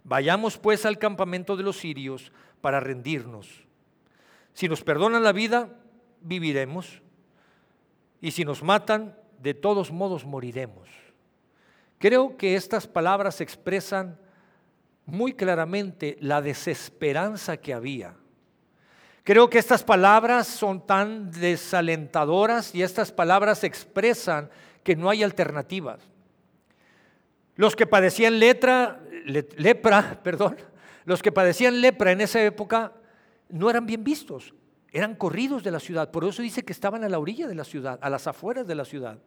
Vayamos 0.04 0.58
pues 0.58 0.86
al 0.86 0.98
campamento 0.98 1.56
de 1.58 1.64
los 1.64 1.78
sirios 1.78 2.32
para 2.62 2.80
rendirnos. 2.80 3.66
Si 4.54 4.70
nos 4.70 4.84
perdonan 4.84 5.24
la 5.24 5.34
vida, 5.34 5.70
viviremos. 6.22 7.02
Y 8.22 8.32
si 8.32 8.46
nos 8.46 8.64
matan, 8.64 9.18
de 9.40 9.54
todos 9.54 9.92
modos 9.92 10.26
moriremos. 10.26 10.90
Creo 11.98 12.38
que 12.38 12.56
estas 12.56 12.88
palabras 12.88 13.42
expresan 13.42 14.20
muy 15.06 15.34
claramente 15.34 16.18
la 16.20 16.42
desesperanza 16.42 17.58
que 17.58 17.74
había. 17.74 18.16
Creo 19.26 19.50
que 19.50 19.58
estas 19.58 19.84
palabras 19.84 20.46
son 20.46 20.86
tan 20.86 21.32
desalentadoras 21.32 22.76
y 22.76 22.84
estas 22.84 23.12
palabras 23.12 23.64
expresan 23.64 24.52
que 24.84 24.96
no 24.96 25.10
hay 25.10 25.24
alternativas. 25.24 26.00
Los 27.56 27.76
que 27.76 27.88
padecían 27.88 28.38
letra, 28.38 29.02
lepra, 29.26 30.20
perdón, 30.24 30.58
los 31.06 31.24
que 31.24 31.32
padecían 31.32 31.82
lepra 31.82 32.12
en 32.12 32.22
esa 32.22 32.44
época 32.44 32.94
no 33.50 33.68
eran 33.68 33.88
bien 33.88 34.04
vistos, 34.04 34.54
eran 34.92 35.16
corridos 35.16 35.64
de 35.64 35.72
la 35.72 35.80
ciudad. 35.80 36.12
Por 36.12 36.24
eso 36.24 36.44
dice 36.44 36.64
que 36.64 36.74
estaban 36.74 37.04
a 37.04 37.10
la 37.10 37.18
orilla 37.18 37.48
de 37.48 37.56
la 37.56 37.64
ciudad, 37.64 37.98
a 38.04 38.12
las 38.12 38.28
afueras 38.28 38.68
de 38.68 38.76
la 38.76 38.86
ciudad. 38.86 39.18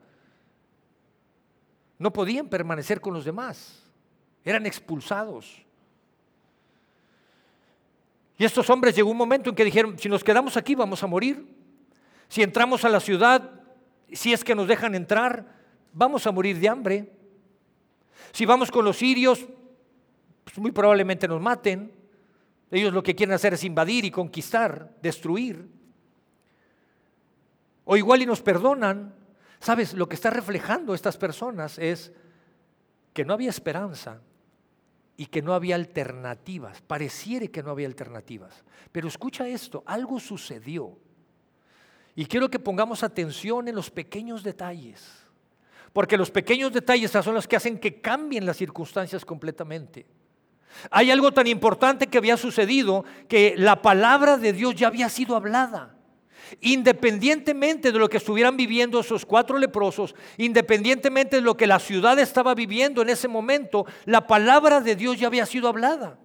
No 1.98 2.12
podían 2.12 2.48
permanecer 2.48 3.00
con 3.00 3.14
los 3.14 3.24
demás, 3.24 3.82
eran 4.44 4.64
expulsados. 4.64 5.66
Y 8.38 8.44
estos 8.44 8.70
hombres 8.70 8.94
llegó 8.94 9.10
un 9.10 9.16
momento 9.16 9.50
en 9.50 9.56
que 9.56 9.64
dijeron, 9.64 9.98
si 9.98 10.08
nos 10.08 10.22
quedamos 10.22 10.56
aquí 10.56 10.76
vamos 10.76 11.02
a 11.02 11.08
morir. 11.08 11.44
Si 12.28 12.42
entramos 12.42 12.84
a 12.84 12.88
la 12.88 13.00
ciudad, 13.00 13.50
si 14.12 14.32
es 14.32 14.44
que 14.44 14.54
nos 14.54 14.68
dejan 14.68 14.94
entrar, 14.94 15.44
vamos 15.92 16.24
a 16.26 16.30
morir 16.30 16.58
de 16.58 16.68
hambre. 16.68 17.12
Si 18.32 18.46
vamos 18.46 18.70
con 18.70 18.84
los 18.84 18.96
sirios, 18.96 19.44
pues 20.44 20.56
muy 20.58 20.70
probablemente 20.70 21.26
nos 21.26 21.40
maten. 21.40 21.92
Ellos 22.70 22.92
lo 22.92 23.02
que 23.02 23.16
quieren 23.16 23.34
hacer 23.34 23.54
es 23.54 23.64
invadir 23.64 24.04
y 24.04 24.10
conquistar, 24.12 24.94
destruir. 25.02 25.68
O 27.84 27.96
igual 27.96 28.22
y 28.22 28.26
nos 28.26 28.40
perdonan. 28.40 29.14
Sabes, 29.58 29.94
lo 29.94 30.08
que 30.08 30.14
está 30.14 30.30
reflejando 30.30 30.94
estas 30.94 31.16
personas 31.16 31.78
es 31.78 32.12
que 33.12 33.24
no 33.24 33.32
había 33.32 33.50
esperanza, 33.50 34.20
y 35.20 35.26
que 35.26 35.42
no 35.42 35.52
había 35.52 35.74
alternativas. 35.74 36.80
Pareciere 36.80 37.50
que 37.50 37.62
no 37.62 37.72
había 37.72 37.88
alternativas. 37.88 38.64
Pero 38.92 39.08
escucha 39.08 39.48
esto, 39.48 39.82
algo 39.84 40.20
sucedió. 40.20 40.96
Y 42.14 42.24
quiero 42.26 42.48
que 42.48 42.60
pongamos 42.60 43.02
atención 43.02 43.66
en 43.66 43.74
los 43.74 43.90
pequeños 43.90 44.44
detalles. 44.44 45.04
Porque 45.92 46.16
los 46.16 46.30
pequeños 46.30 46.72
detalles 46.72 47.10
son 47.10 47.34
los 47.34 47.48
que 47.48 47.56
hacen 47.56 47.80
que 47.80 48.00
cambien 48.00 48.46
las 48.46 48.58
circunstancias 48.58 49.24
completamente. 49.24 50.06
Hay 50.88 51.10
algo 51.10 51.32
tan 51.32 51.48
importante 51.48 52.06
que 52.06 52.18
había 52.18 52.36
sucedido 52.36 53.04
que 53.28 53.54
la 53.56 53.82
palabra 53.82 54.38
de 54.38 54.52
Dios 54.52 54.76
ya 54.76 54.86
había 54.86 55.08
sido 55.08 55.34
hablada. 55.34 55.97
Independientemente 56.60 57.92
de 57.92 57.98
lo 57.98 58.08
que 58.08 58.18
estuvieran 58.18 58.56
viviendo 58.56 59.00
esos 59.00 59.24
cuatro 59.24 59.58
leprosos, 59.58 60.14
independientemente 60.36 61.36
de 61.36 61.42
lo 61.42 61.56
que 61.56 61.66
la 61.66 61.78
ciudad 61.78 62.18
estaba 62.18 62.54
viviendo 62.54 63.02
en 63.02 63.10
ese 63.10 63.28
momento, 63.28 63.86
la 64.04 64.26
palabra 64.26 64.80
de 64.80 64.96
Dios 64.96 65.18
ya 65.18 65.26
había 65.26 65.46
sido 65.46 65.68
hablada. 65.68 66.18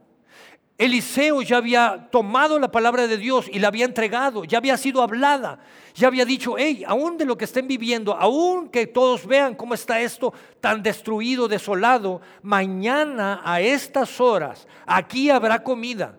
Eliseo 0.78 1.42
ya 1.44 1.58
había 1.58 2.10
tomado 2.12 2.58
la 2.58 2.72
palabra 2.72 3.08
de 3.08 3.18
Dios 3.18 3.48
y 3.52 3.60
la 3.60 3.68
había 3.68 3.86
entregado, 3.86 4.44
ya 4.44 4.58
había 4.58 4.76
sido 4.76 5.04
hablada, 5.04 5.60
ya 5.94 6.08
había 6.08 6.26
dicho, 6.26 6.56
hey, 6.58 6.84
aún 6.88 7.18
de 7.18 7.26
lo 7.26 7.38
que 7.38 7.46
estén 7.46 7.68
viviendo, 7.68 8.16
aún 8.16 8.70
que 8.70 8.88
todos 8.88 9.28
vean 9.28 9.54
cómo 9.54 9.76
está 9.76 10.02
esto 10.02 10.34
tan 10.60 10.82
destruido, 10.82 11.48
desolado, 11.48 12.22
mañana 12.42 13.42
a 13.46 13.62
estas 13.62 14.20
horas 14.20 14.68
aquí 14.88 15.30
habrá 15.30 15.64
comida. 15.64 16.18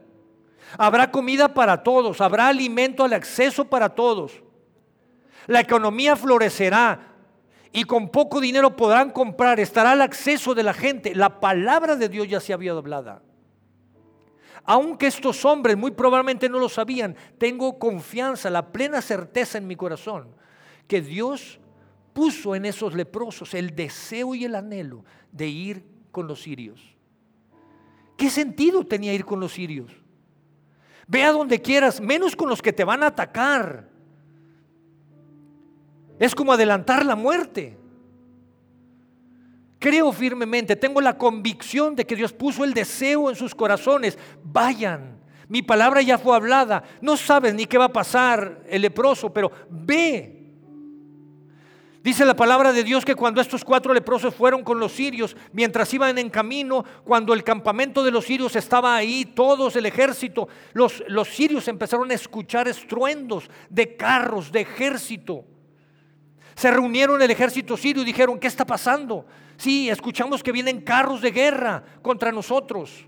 Habrá 0.78 1.10
comida 1.10 1.52
para 1.54 1.82
todos, 1.82 2.20
habrá 2.20 2.48
alimento 2.48 3.04
al 3.04 3.12
acceso 3.12 3.64
para 3.64 3.88
todos. 3.88 4.42
La 5.46 5.60
economía 5.60 6.16
florecerá 6.16 7.14
y 7.72 7.84
con 7.84 8.08
poco 8.08 8.40
dinero 8.40 8.76
podrán 8.76 9.10
comprar, 9.10 9.60
estará 9.60 9.92
al 9.92 10.02
acceso 10.02 10.54
de 10.54 10.62
la 10.62 10.72
gente. 10.72 11.14
La 11.14 11.40
palabra 11.40 11.96
de 11.96 12.08
Dios 12.08 12.28
ya 12.28 12.40
se 12.40 12.52
había 12.52 12.72
hablada. 12.72 13.22
Aunque 14.64 15.08
estos 15.08 15.44
hombres 15.44 15.76
muy 15.76 15.90
probablemente 15.90 16.48
no 16.48 16.58
lo 16.58 16.68
sabían, 16.68 17.16
tengo 17.36 17.78
confianza, 17.78 18.48
la 18.48 18.72
plena 18.72 19.02
certeza 19.02 19.58
en 19.58 19.66
mi 19.66 19.76
corazón 19.76 20.34
que 20.86 21.00
Dios 21.00 21.60
puso 22.12 22.54
en 22.54 22.64
esos 22.64 22.94
leprosos 22.94 23.54
el 23.54 23.74
deseo 23.74 24.34
y 24.34 24.44
el 24.44 24.54
anhelo 24.54 25.04
de 25.32 25.48
ir 25.48 25.84
con 26.12 26.26
los 26.26 26.42
sirios. 26.42 26.80
¿Qué 28.16 28.30
sentido 28.30 28.86
tenía 28.86 29.12
ir 29.12 29.24
con 29.24 29.40
los 29.40 29.52
sirios? 29.52 30.03
Ve 31.06 31.22
a 31.22 31.32
donde 31.32 31.60
quieras, 31.60 32.00
menos 32.00 32.34
con 32.34 32.48
los 32.48 32.62
que 32.62 32.72
te 32.72 32.84
van 32.84 33.02
a 33.02 33.08
atacar. 33.08 33.88
Es 36.18 36.34
como 36.34 36.52
adelantar 36.52 37.04
la 37.04 37.16
muerte. 37.16 37.76
Creo 39.78 40.12
firmemente, 40.12 40.76
tengo 40.76 41.00
la 41.00 41.18
convicción 41.18 41.94
de 41.94 42.06
que 42.06 42.16
Dios 42.16 42.32
puso 42.32 42.64
el 42.64 42.72
deseo 42.72 43.28
en 43.28 43.36
sus 43.36 43.54
corazones. 43.54 44.18
Vayan, 44.42 45.18
mi 45.48 45.60
palabra 45.60 46.00
ya 46.00 46.16
fue 46.16 46.34
hablada. 46.34 46.82
No 47.02 47.16
sabes 47.16 47.54
ni 47.54 47.66
qué 47.66 47.76
va 47.76 47.86
a 47.86 47.92
pasar 47.92 48.62
el 48.68 48.82
leproso, 48.82 49.32
pero 49.32 49.52
ve 49.68 50.33
Dice 52.04 52.26
la 52.26 52.36
palabra 52.36 52.74
de 52.74 52.84
Dios 52.84 53.02
que 53.02 53.14
cuando 53.14 53.40
estos 53.40 53.64
cuatro 53.64 53.94
leprosos 53.94 54.34
fueron 54.34 54.62
con 54.62 54.78
los 54.78 54.92
sirios, 54.92 55.34
mientras 55.54 55.94
iban 55.94 56.18
en 56.18 56.28
camino, 56.28 56.84
cuando 57.02 57.32
el 57.32 57.42
campamento 57.42 58.04
de 58.04 58.10
los 58.10 58.26
sirios 58.26 58.54
estaba 58.56 58.94
ahí, 58.94 59.24
todos 59.24 59.74
el 59.74 59.86
ejército, 59.86 60.46
los, 60.74 61.02
los 61.08 61.28
sirios 61.28 61.66
empezaron 61.66 62.10
a 62.10 62.14
escuchar 62.14 62.68
estruendos 62.68 63.48
de 63.70 63.96
carros, 63.96 64.52
de 64.52 64.60
ejército. 64.60 65.46
Se 66.54 66.70
reunieron 66.70 67.22
el 67.22 67.30
ejército 67.30 67.74
sirio 67.74 68.02
y 68.02 68.04
dijeron, 68.04 68.38
¿qué 68.38 68.48
está 68.48 68.66
pasando? 68.66 69.24
Sí, 69.56 69.88
escuchamos 69.88 70.42
que 70.42 70.52
vienen 70.52 70.82
carros 70.82 71.22
de 71.22 71.30
guerra 71.30 71.82
contra 72.02 72.30
nosotros. 72.30 73.06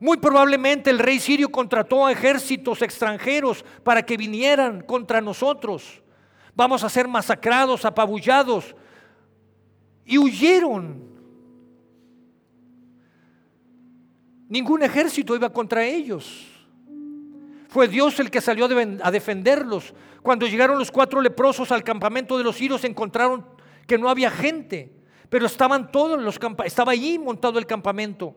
Muy 0.00 0.16
probablemente 0.16 0.88
el 0.88 0.98
rey 0.98 1.20
sirio 1.20 1.50
contrató 1.50 2.06
a 2.06 2.12
ejércitos 2.12 2.80
extranjeros 2.80 3.62
para 3.84 4.06
que 4.06 4.16
vinieran 4.16 4.80
contra 4.80 5.20
nosotros 5.20 6.00
vamos 6.56 6.82
a 6.82 6.88
ser 6.88 7.06
masacrados, 7.06 7.84
apabullados. 7.84 8.74
Y 10.04 10.18
huyeron. 10.18 11.04
Ningún 14.48 14.82
ejército 14.82 15.36
iba 15.36 15.52
contra 15.52 15.84
ellos. 15.84 16.46
Fue 17.68 17.88
Dios 17.88 18.18
el 18.20 18.30
que 18.30 18.40
salió 18.40 18.66
a 19.02 19.10
defenderlos. 19.10 19.92
Cuando 20.22 20.46
llegaron 20.46 20.78
los 20.78 20.90
cuatro 20.90 21.20
leprosos 21.20 21.70
al 21.70 21.84
campamento 21.84 22.38
de 22.38 22.44
los 22.44 22.56
sirios, 22.56 22.84
encontraron 22.84 23.44
que 23.86 23.98
no 23.98 24.08
había 24.08 24.30
gente, 24.30 24.92
pero 25.28 25.46
estaban 25.46 25.92
todos 25.92 26.20
los 26.20 26.40
estaba 26.64 26.92
allí 26.92 27.18
montado 27.18 27.58
el 27.58 27.66
campamento. 27.66 28.34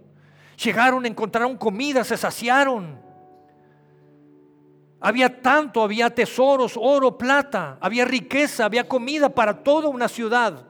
Llegaron, 0.63 1.05
encontraron 1.05 1.57
comida, 1.57 2.03
se 2.03 2.17
saciaron. 2.17 3.08
Había 5.01 5.41
tanto, 5.41 5.81
había 5.81 6.09
tesoros, 6.09 6.73
oro, 6.75 7.17
plata, 7.17 7.77
había 7.79 8.03
riqueza, 8.03 8.65
había 8.65 8.87
comida 8.87 9.29
para 9.29 9.63
toda 9.63 9.87
una 9.87 10.09
ciudad. 10.09 10.65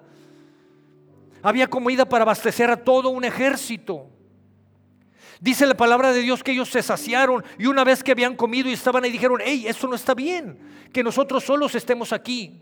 Había 1.42 1.68
comida 1.68 2.06
para 2.06 2.24
abastecer 2.24 2.70
a 2.70 2.78
todo 2.78 3.10
un 3.10 3.24
ejército. 3.24 4.08
Dice 5.40 5.66
la 5.66 5.76
palabra 5.76 6.12
de 6.12 6.22
Dios 6.22 6.44
que 6.44 6.52
ellos 6.52 6.70
se 6.70 6.84
saciaron 6.84 7.44
y 7.58 7.66
una 7.66 7.84
vez 7.84 8.04
que 8.04 8.12
habían 8.12 8.36
comido 8.36 8.70
y 8.70 8.74
estaban 8.74 9.04
ahí 9.04 9.12
dijeron, 9.12 9.40
hey, 9.44 9.66
esto 9.68 9.88
no 9.88 9.96
está 9.96 10.14
bien, 10.14 10.60
que 10.92 11.02
nosotros 11.02 11.46
solos 11.46 11.74
estemos 11.76 12.12
aquí. 12.12 12.62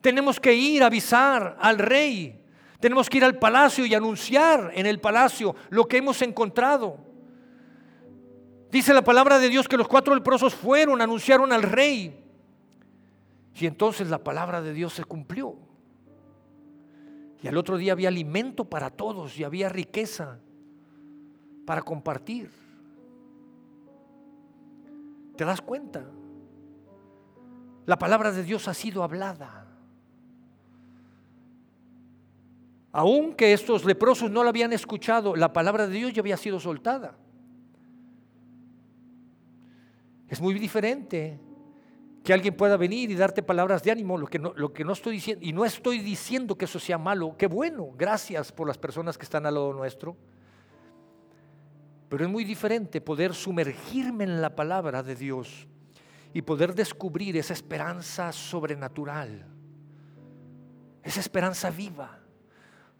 Tenemos 0.00 0.38
que 0.38 0.54
ir 0.54 0.82
a 0.82 0.86
avisar 0.86 1.58
al 1.60 1.78
rey, 1.78 2.42
tenemos 2.78 3.10
que 3.10 3.18
ir 3.18 3.24
al 3.24 3.38
palacio 3.38 3.84
y 3.84 3.94
anunciar 3.94 4.70
en 4.74 4.86
el 4.86 5.00
palacio 5.00 5.56
lo 5.68 5.86
que 5.86 5.98
hemos 5.98 6.22
encontrado. 6.22 7.09
Dice 8.70 8.94
la 8.94 9.02
palabra 9.02 9.38
de 9.38 9.48
Dios 9.48 9.66
que 9.66 9.76
los 9.76 9.88
cuatro 9.88 10.14
leprosos 10.14 10.54
fueron, 10.54 11.00
anunciaron 11.00 11.52
al 11.52 11.62
rey. 11.62 12.24
Y 13.54 13.66
entonces 13.66 14.08
la 14.08 14.22
palabra 14.22 14.62
de 14.62 14.72
Dios 14.72 14.94
se 14.94 15.04
cumplió. 15.04 15.56
Y 17.42 17.48
al 17.48 17.56
otro 17.56 17.76
día 17.76 17.92
había 17.92 18.08
alimento 18.08 18.64
para 18.64 18.90
todos 18.90 19.38
y 19.38 19.44
había 19.44 19.68
riqueza 19.68 20.38
para 21.66 21.82
compartir. 21.82 22.50
¿Te 25.36 25.44
das 25.44 25.60
cuenta? 25.60 26.04
La 27.86 27.98
palabra 27.98 28.30
de 28.30 28.44
Dios 28.44 28.68
ha 28.68 28.74
sido 28.74 29.02
hablada. 29.02 29.66
Aunque 32.92 33.52
estos 33.52 33.84
leprosos 33.84 34.30
no 34.30 34.42
la 34.44 34.50
habían 34.50 34.72
escuchado, 34.72 35.34
la 35.34 35.52
palabra 35.52 35.86
de 35.86 35.94
Dios 35.94 36.12
ya 36.12 36.20
había 36.20 36.36
sido 36.36 36.60
soltada. 36.60 37.16
Es 40.30 40.40
muy 40.40 40.54
diferente 40.54 41.40
que 42.22 42.32
alguien 42.32 42.56
pueda 42.56 42.76
venir 42.76 43.10
y 43.10 43.16
darte 43.16 43.42
palabras 43.42 43.82
de 43.82 43.90
ánimo, 43.90 44.16
lo 44.16 44.28
que 44.28 44.38
no, 44.38 44.52
lo 44.54 44.72
que 44.72 44.84
no 44.84 44.92
estoy 44.92 45.14
diciendo, 45.14 45.44
y 45.44 45.52
no 45.52 45.64
estoy 45.64 45.98
diciendo 45.98 46.56
que 46.56 46.66
eso 46.66 46.78
sea 46.78 46.98
malo, 46.98 47.34
qué 47.36 47.48
bueno, 47.48 47.88
gracias 47.96 48.52
por 48.52 48.68
las 48.68 48.78
personas 48.78 49.18
que 49.18 49.24
están 49.24 49.44
al 49.44 49.54
lado 49.54 49.72
nuestro. 49.72 50.16
Pero 52.08 52.24
es 52.24 52.30
muy 52.30 52.44
diferente 52.44 53.00
poder 53.00 53.34
sumergirme 53.34 54.22
en 54.22 54.40
la 54.40 54.54
palabra 54.54 55.02
de 55.02 55.16
Dios 55.16 55.66
y 56.32 56.42
poder 56.42 56.76
descubrir 56.76 57.36
esa 57.36 57.52
esperanza 57.52 58.30
sobrenatural, 58.30 59.46
esa 61.02 61.18
esperanza 61.18 61.70
viva, 61.70 62.20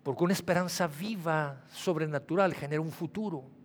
porque 0.03 0.25
una 0.25 0.33
esperanza 0.33 0.88
viva, 0.88 1.62
sobrenatural, 1.73 2.55
genera 2.55 2.81
un 2.81 2.90
futuro. 2.90 3.60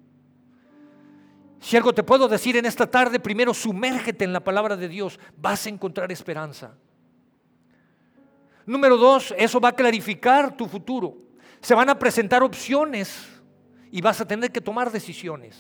Si 1.60 1.76
algo 1.78 1.94
te 1.94 2.04
puedo 2.04 2.28
decir 2.28 2.58
en 2.58 2.65
esta 2.65 2.86
tarde, 2.86 3.20
primero 3.20 3.54
sumérgete 3.54 4.24
en 4.24 4.34
la 4.34 4.44
palabra 4.44 4.76
de 4.76 4.88
Dios, 4.88 5.20
vas 5.38 5.65
a 5.65 5.70
encontrar 5.70 6.12
esperanza. 6.12 6.76
Número 8.65 8.98
dos, 8.98 9.34
eso 9.38 9.60
va 9.60 9.70
a 9.70 9.76
clarificar 9.76 10.56
tu 10.56 10.68
futuro. 10.68 11.18
Se 11.62 11.76
van 11.76 11.89
a 11.89 11.98
presentar 11.98 12.44
opciones 12.44 13.26
y 13.91 14.02
vas 14.02 14.20
a 14.22 14.28
tener 14.28 14.52
que 14.52 14.62
tomar 14.62 14.91
decisiones. 14.91 15.58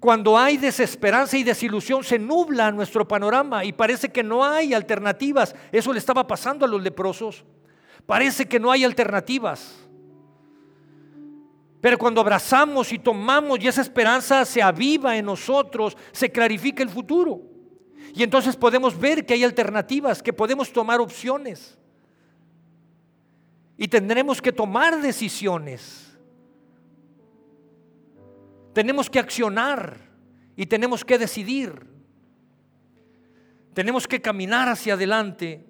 Cuando 0.00 0.36
hay 0.36 0.58
desesperanza 0.58 1.38
y 1.38 1.44
desilusión, 1.44 2.04
se 2.04 2.18
nubla 2.18 2.70
nuestro 2.70 3.08
panorama 3.08 3.64
y 3.64 3.72
parece 3.72 4.10
que 4.10 4.22
no 4.22 4.44
hay 4.44 4.74
alternativas. 4.74 5.54
Eso 5.72 5.92
le 5.92 5.98
estaba 5.98 6.26
pasando 6.26 6.66
a 6.66 6.68
los 6.68 6.82
leprosos. 6.82 7.44
Parece 8.04 8.46
que 8.46 8.60
no 8.60 8.70
hay 8.70 8.84
alternativas. 8.84 9.83
Pero 11.84 11.98
cuando 11.98 12.22
abrazamos 12.22 12.90
y 12.94 12.98
tomamos 12.98 13.60
y 13.60 13.68
esa 13.68 13.82
esperanza 13.82 14.46
se 14.46 14.62
aviva 14.62 15.18
en 15.18 15.26
nosotros, 15.26 15.94
se 16.12 16.32
clarifica 16.32 16.82
el 16.82 16.88
futuro. 16.88 17.42
Y 18.14 18.22
entonces 18.22 18.56
podemos 18.56 18.98
ver 18.98 19.26
que 19.26 19.34
hay 19.34 19.44
alternativas, 19.44 20.22
que 20.22 20.32
podemos 20.32 20.72
tomar 20.72 20.98
opciones. 21.02 21.76
Y 23.76 23.86
tendremos 23.86 24.40
que 24.40 24.50
tomar 24.50 25.02
decisiones. 25.02 26.16
Tenemos 28.72 29.10
que 29.10 29.18
accionar 29.18 29.98
y 30.56 30.64
tenemos 30.64 31.04
que 31.04 31.18
decidir. 31.18 31.86
Tenemos 33.74 34.08
que 34.08 34.22
caminar 34.22 34.70
hacia 34.70 34.94
adelante. 34.94 35.66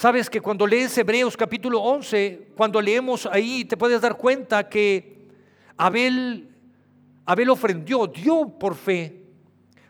Sabes 0.00 0.30
que 0.30 0.40
cuando 0.40 0.66
lees 0.66 0.96
Hebreos 0.96 1.36
capítulo 1.36 1.78
11, 1.78 2.52
cuando 2.56 2.80
leemos 2.80 3.26
ahí, 3.26 3.66
te 3.66 3.76
puedes 3.76 4.00
dar 4.00 4.16
cuenta 4.16 4.66
que 4.66 5.28
Abel, 5.76 6.56
Abel 7.26 7.50
ofrendió, 7.50 8.06
dio 8.06 8.48
por 8.48 8.76
fe. 8.76 9.26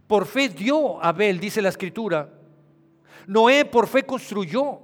Por 0.09 0.27
fe 0.27 0.49
dio 0.49 1.01
Abel, 1.01 1.39
dice 1.39 1.63
la 1.63 1.69
escritura. 1.69 2.29
Noé 3.29 3.65
por 3.65 3.87
fe 3.87 4.03
construyó. 4.03 4.81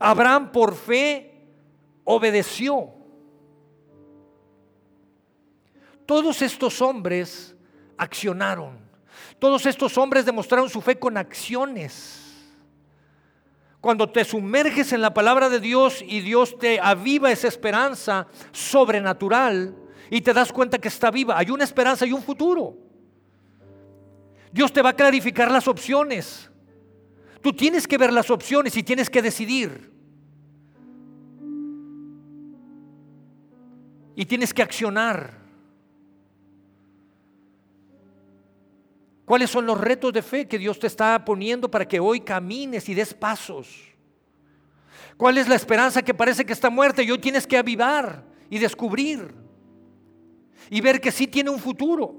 Abraham 0.00 0.50
por 0.50 0.74
fe 0.74 1.44
obedeció. 2.04 2.88
Todos 6.06 6.40
estos 6.40 6.80
hombres 6.80 7.54
accionaron. 7.98 8.78
Todos 9.38 9.66
estos 9.66 9.98
hombres 9.98 10.24
demostraron 10.24 10.70
su 10.70 10.80
fe 10.80 10.98
con 10.98 11.18
acciones. 11.18 12.21
Cuando 13.82 14.08
te 14.08 14.24
sumerges 14.24 14.94
en 14.94 15.02
la 15.02 15.12
palabra 15.12 15.50
de 15.50 15.60
Dios 15.60 16.02
y 16.06 16.20
Dios 16.20 16.58
te 16.58 16.80
aviva 16.80 17.30
esa 17.30 17.48
esperanza 17.48 18.26
sobrenatural 18.50 19.76
y 20.08 20.22
te 20.22 20.32
das 20.32 20.50
cuenta 20.50 20.78
que 20.78 20.88
está 20.88 21.10
viva, 21.10 21.36
hay 21.36 21.50
una 21.50 21.64
esperanza 21.64 22.06
y 22.06 22.12
un 22.12 22.22
futuro. 22.22 22.78
Dios 24.50 24.72
te 24.72 24.80
va 24.80 24.90
a 24.90 24.96
clarificar 24.96 25.50
las 25.50 25.68
opciones. 25.68 26.50
Tú 27.42 27.52
tienes 27.52 27.86
que 27.86 27.98
ver 27.98 28.10
las 28.10 28.30
opciones 28.30 28.74
y 28.74 28.82
tienes 28.82 29.10
que 29.10 29.20
decidir. 29.20 29.92
y 34.14 34.26
tienes 34.26 34.52
que 34.52 34.62
accionar. 34.62 35.41
¿Cuáles 39.32 39.48
son 39.48 39.64
los 39.64 39.80
retos 39.80 40.12
de 40.12 40.20
fe 40.20 40.46
que 40.46 40.58
Dios 40.58 40.78
te 40.78 40.86
está 40.86 41.24
poniendo 41.24 41.70
para 41.70 41.88
que 41.88 41.98
hoy 41.98 42.20
camines 42.20 42.86
y 42.90 42.92
des 42.92 43.14
pasos? 43.14 43.66
¿Cuál 45.16 45.38
es 45.38 45.48
la 45.48 45.54
esperanza 45.54 46.02
que 46.02 46.12
parece 46.12 46.44
que 46.44 46.52
está 46.52 46.68
muerta 46.68 47.02
y 47.02 47.10
hoy 47.10 47.18
tienes 47.18 47.46
que 47.46 47.56
avivar 47.56 48.26
y 48.50 48.58
descubrir 48.58 49.34
y 50.68 50.82
ver 50.82 51.00
que 51.00 51.10
sí 51.10 51.26
tiene 51.26 51.48
un 51.48 51.58
futuro? 51.58 52.14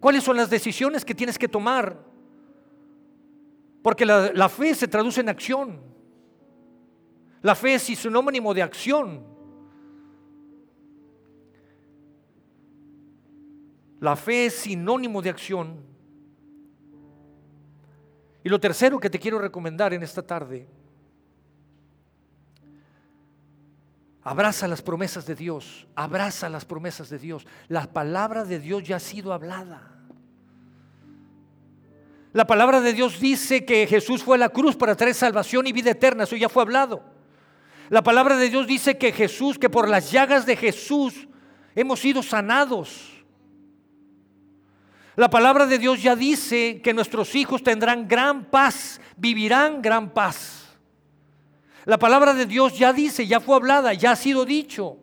¿Cuáles 0.00 0.24
son 0.24 0.36
las 0.36 0.50
decisiones 0.50 1.04
que 1.04 1.14
tienes 1.14 1.38
que 1.38 1.46
tomar? 1.46 2.04
Porque 3.82 4.04
la, 4.04 4.48
fe 4.48 4.74
se 4.74 4.88
traduce 4.88 5.20
en 5.20 5.28
acción. 5.28 5.80
La 7.40 7.54
fe 7.54 7.74
es 7.74 7.82
sinónimo 7.82 8.52
de 8.52 8.62
acción. 8.62 9.37
La 14.00 14.16
fe 14.16 14.46
es 14.46 14.54
sinónimo 14.54 15.20
de 15.22 15.30
acción. 15.30 15.82
Y 18.44 18.48
lo 18.48 18.60
tercero 18.60 18.98
que 18.98 19.10
te 19.10 19.18
quiero 19.18 19.38
recomendar 19.38 19.92
en 19.92 20.02
esta 20.02 20.22
tarde, 20.22 20.68
abraza 24.22 24.68
las 24.68 24.80
promesas 24.80 25.26
de 25.26 25.34
Dios, 25.34 25.86
abraza 25.94 26.48
las 26.48 26.64
promesas 26.64 27.10
de 27.10 27.18
Dios. 27.18 27.46
La 27.66 27.92
palabra 27.92 28.44
de 28.44 28.60
Dios 28.60 28.84
ya 28.84 28.96
ha 28.96 29.00
sido 29.00 29.32
hablada. 29.32 29.94
La 32.32 32.46
palabra 32.46 32.80
de 32.80 32.92
Dios 32.92 33.18
dice 33.18 33.64
que 33.64 33.86
Jesús 33.86 34.22
fue 34.22 34.36
a 34.36 34.38
la 34.38 34.50
cruz 34.50 34.76
para 34.76 34.94
traer 34.94 35.14
salvación 35.14 35.66
y 35.66 35.72
vida 35.72 35.90
eterna, 35.90 36.24
eso 36.24 36.36
ya 36.36 36.48
fue 36.48 36.62
hablado. 36.62 37.02
La 37.88 38.02
palabra 38.02 38.36
de 38.36 38.50
Dios 38.50 38.66
dice 38.66 38.98
que 38.98 39.12
Jesús, 39.12 39.58
que 39.58 39.70
por 39.70 39.88
las 39.88 40.12
llagas 40.12 40.44
de 40.46 40.56
Jesús 40.56 41.26
hemos 41.74 42.00
sido 42.00 42.22
sanados. 42.22 43.17
La 45.18 45.28
palabra 45.28 45.66
de 45.66 45.78
Dios 45.78 46.00
ya 46.00 46.14
dice 46.14 46.80
que 46.80 46.94
nuestros 46.94 47.34
hijos 47.34 47.60
tendrán 47.60 48.06
gran 48.06 48.44
paz, 48.44 49.00
vivirán 49.16 49.82
gran 49.82 50.14
paz. 50.14 50.78
La 51.86 51.98
palabra 51.98 52.34
de 52.34 52.46
Dios 52.46 52.78
ya 52.78 52.92
dice, 52.92 53.26
ya 53.26 53.40
fue 53.40 53.56
hablada, 53.56 53.92
ya 53.94 54.12
ha 54.12 54.16
sido 54.16 54.44
dicho, 54.44 54.96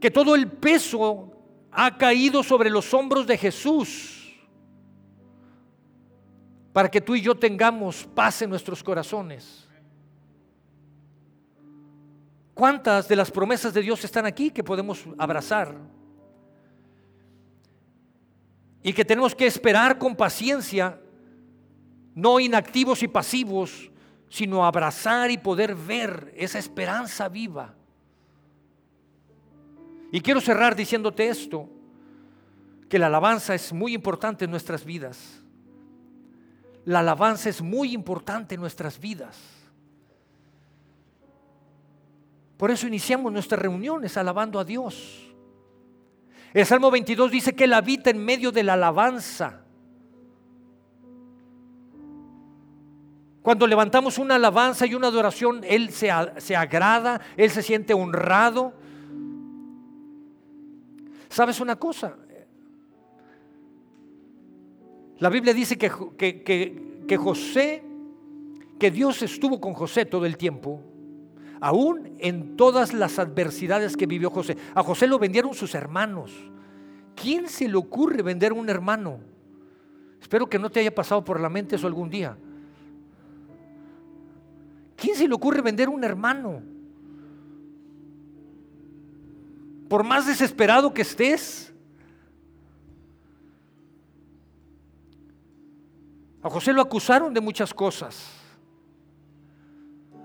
que 0.00 0.10
todo 0.10 0.34
el 0.34 0.50
peso 0.50 1.30
ha 1.70 1.96
caído 1.96 2.42
sobre 2.42 2.70
los 2.70 2.92
hombros 2.92 3.24
de 3.24 3.38
Jesús 3.38 4.36
para 6.72 6.90
que 6.90 7.00
tú 7.00 7.14
y 7.14 7.20
yo 7.20 7.36
tengamos 7.36 8.04
paz 8.16 8.42
en 8.42 8.50
nuestros 8.50 8.82
corazones. 8.82 9.64
¿Cuántas 12.52 13.06
de 13.06 13.14
las 13.14 13.30
promesas 13.30 13.72
de 13.72 13.82
Dios 13.82 14.02
están 14.02 14.26
aquí 14.26 14.50
que 14.50 14.64
podemos 14.64 15.04
abrazar? 15.18 15.97
Y 18.82 18.92
que 18.92 19.04
tenemos 19.04 19.34
que 19.34 19.46
esperar 19.46 19.98
con 19.98 20.14
paciencia, 20.14 21.00
no 22.14 22.40
inactivos 22.40 23.02
y 23.02 23.08
pasivos, 23.08 23.90
sino 24.28 24.64
abrazar 24.64 25.30
y 25.30 25.38
poder 25.38 25.74
ver 25.74 26.32
esa 26.36 26.58
esperanza 26.58 27.28
viva. 27.28 27.74
Y 30.10 30.20
quiero 30.20 30.40
cerrar 30.40 30.74
diciéndote 30.74 31.28
esto, 31.28 31.68
que 32.88 32.98
la 32.98 33.06
alabanza 33.06 33.54
es 33.54 33.72
muy 33.72 33.94
importante 33.94 34.46
en 34.46 34.50
nuestras 34.50 34.84
vidas. 34.84 35.42
La 36.84 37.00
alabanza 37.00 37.50
es 37.50 37.60
muy 37.60 37.92
importante 37.92 38.54
en 38.54 38.62
nuestras 38.62 38.98
vidas. 38.98 39.38
Por 42.56 42.70
eso 42.70 42.86
iniciamos 42.86 43.30
nuestras 43.32 43.60
reuniones 43.60 44.16
alabando 44.16 44.58
a 44.58 44.64
Dios. 44.64 45.27
El 46.54 46.66
Salmo 46.66 46.90
22 46.90 47.30
dice 47.30 47.54
que 47.54 47.64
Él 47.64 47.74
habita 47.74 48.10
en 48.10 48.24
medio 48.24 48.50
de 48.52 48.62
la 48.62 48.74
alabanza. 48.74 49.64
Cuando 53.42 53.66
levantamos 53.66 54.18
una 54.18 54.34
alabanza 54.34 54.86
y 54.86 54.94
una 54.94 55.06
adoración, 55.06 55.62
Él 55.64 55.90
se, 55.90 56.10
se 56.38 56.56
agrada, 56.56 57.20
Él 57.36 57.50
se 57.50 57.62
siente 57.62 57.94
honrado. 57.94 58.74
¿Sabes 61.28 61.60
una 61.60 61.76
cosa? 61.76 62.16
La 65.18 65.28
Biblia 65.30 65.52
dice 65.52 65.76
que, 65.76 65.90
que, 67.06 67.16
José, 67.16 67.82
que 68.78 68.90
Dios 68.90 69.22
estuvo 69.22 69.60
con 69.60 69.74
José 69.74 70.04
todo 70.04 70.24
el 70.26 70.36
tiempo, 70.36 70.80
aún 71.60 72.16
en 72.18 72.56
todas 72.56 72.92
las 72.92 73.18
adversidades 73.18 73.96
que 73.96 74.06
vivió 74.06 74.30
José. 74.30 74.56
A 74.74 74.82
José 74.82 75.06
lo 75.06 75.18
vendieron 75.18 75.54
sus 75.54 75.74
hermanos. 75.74 76.32
¿Quién 77.14 77.48
se 77.48 77.68
le 77.68 77.76
ocurre 77.76 78.22
vender 78.22 78.52
un 78.52 78.68
hermano? 78.68 79.20
Espero 80.20 80.48
que 80.48 80.58
no 80.58 80.70
te 80.70 80.80
haya 80.80 80.94
pasado 80.94 81.24
por 81.24 81.40
la 81.40 81.48
mente 81.48 81.76
eso 81.76 81.86
algún 81.86 82.10
día. 82.10 82.36
¿Quién 84.96 85.16
se 85.16 85.28
le 85.28 85.34
ocurre 85.34 85.62
vender 85.62 85.88
un 85.88 86.02
hermano? 86.02 86.62
Por 89.88 90.04
más 90.04 90.26
desesperado 90.26 90.92
que 90.92 91.02
estés. 91.02 91.72
A 96.42 96.50
José 96.50 96.72
lo 96.72 96.82
acusaron 96.82 97.32
de 97.32 97.40
muchas 97.40 97.72
cosas. 97.72 98.34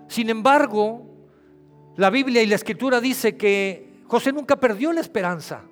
Sin 0.08 0.30
embargo, 0.30 1.13
la 1.96 2.10
Biblia 2.10 2.42
y 2.42 2.48
la 2.48 2.56
Escritura 2.56 3.00
dice 3.00 3.38
que 3.38 3.94
José 4.08 4.32
nunca 4.32 4.60
perdió 4.60 4.92
la 4.92 5.02
esperanza. 5.02 5.64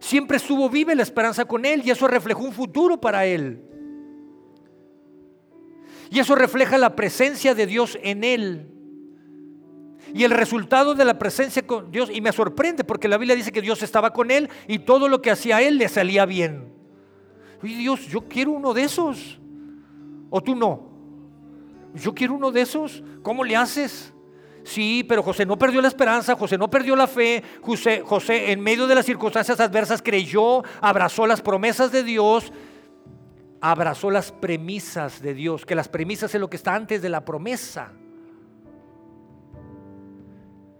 Siempre 0.00 0.36
estuvo 0.36 0.68
viva 0.68 0.94
la 0.94 1.02
esperanza 1.02 1.44
con 1.44 1.64
él 1.64 1.82
y 1.84 1.90
eso 1.90 2.06
reflejó 2.06 2.42
un 2.44 2.52
futuro 2.52 3.00
para 3.00 3.24
él. 3.24 3.62
Y 6.10 6.18
eso 6.18 6.34
refleja 6.34 6.78
la 6.78 6.94
presencia 6.94 7.54
de 7.54 7.66
Dios 7.66 7.98
en 8.02 8.22
él. 8.22 8.68
Y 10.12 10.22
el 10.22 10.30
resultado 10.30 10.94
de 10.94 11.04
la 11.04 11.18
presencia 11.18 11.66
con 11.66 11.90
Dios, 11.90 12.08
y 12.12 12.20
me 12.20 12.30
sorprende 12.30 12.84
porque 12.84 13.08
la 13.08 13.18
Biblia 13.18 13.34
dice 13.34 13.50
que 13.50 13.60
Dios 13.60 13.82
estaba 13.82 14.12
con 14.12 14.30
él 14.30 14.48
y 14.68 14.78
todo 14.78 15.08
lo 15.08 15.20
que 15.20 15.32
hacía 15.32 15.60
él 15.60 15.78
le 15.78 15.88
salía 15.88 16.24
bien. 16.24 16.72
Y 17.64 17.74
Dios, 17.74 18.06
yo 18.06 18.28
quiero 18.28 18.52
uno 18.52 18.74
de 18.74 18.84
esos. 18.84 19.40
¿O 20.30 20.40
tú 20.40 20.54
no? 20.54 20.88
Yo 21.94 22.14
quiero 22.14 22.34
uno 22.34 22.52
de 22.52 22.60
esos. 22.60 23.02
¿Cómo 23.22 23.42
le 23.42 23.56
haces? 23.56 24.13
Sí, 24.64 25.04
pero 25.06 25.22
José 25.22 25.44
no 25.44 25.58
perdió 25.58 25.82
la 25.82 25.88
esperanza, 25.88 26.34
José 26.34 26.56
no 26.56 26.70
perdió 26.70 26.96
la 26.96 27.06
fe, 27.06 27.42
José, 27.60 28.02
José 28.04 28.50
en 28.50 28.60
medio 28.60 28.86
de 28.86 28.94
las 28.94 29.04
circunstancias 29.04 29.60
adversas 29.60 30.00
creyó, 30.02 30.62
abrazó 30.80 31.26
las 31.26 31.42
promesas 31.42 31.92
de 31.92 32.02
Dios, 32.02 32.50
abrazó 33.60 34.10
las 34.10 34.32
premisas 34.32 35.20
de 35.20 35.34
Dios, 35.34 35.66
que 35.66 35.74
las 35.74 35.88
premisas 35.88 36.34
es 36.34 36.40
lo 36.40 36.48
que 36.48 36.56
está 36.56 36.74
antes 36.74 37.02
de 37.02 37.10
la 37.10 37.24
promesa. 37.24 37.92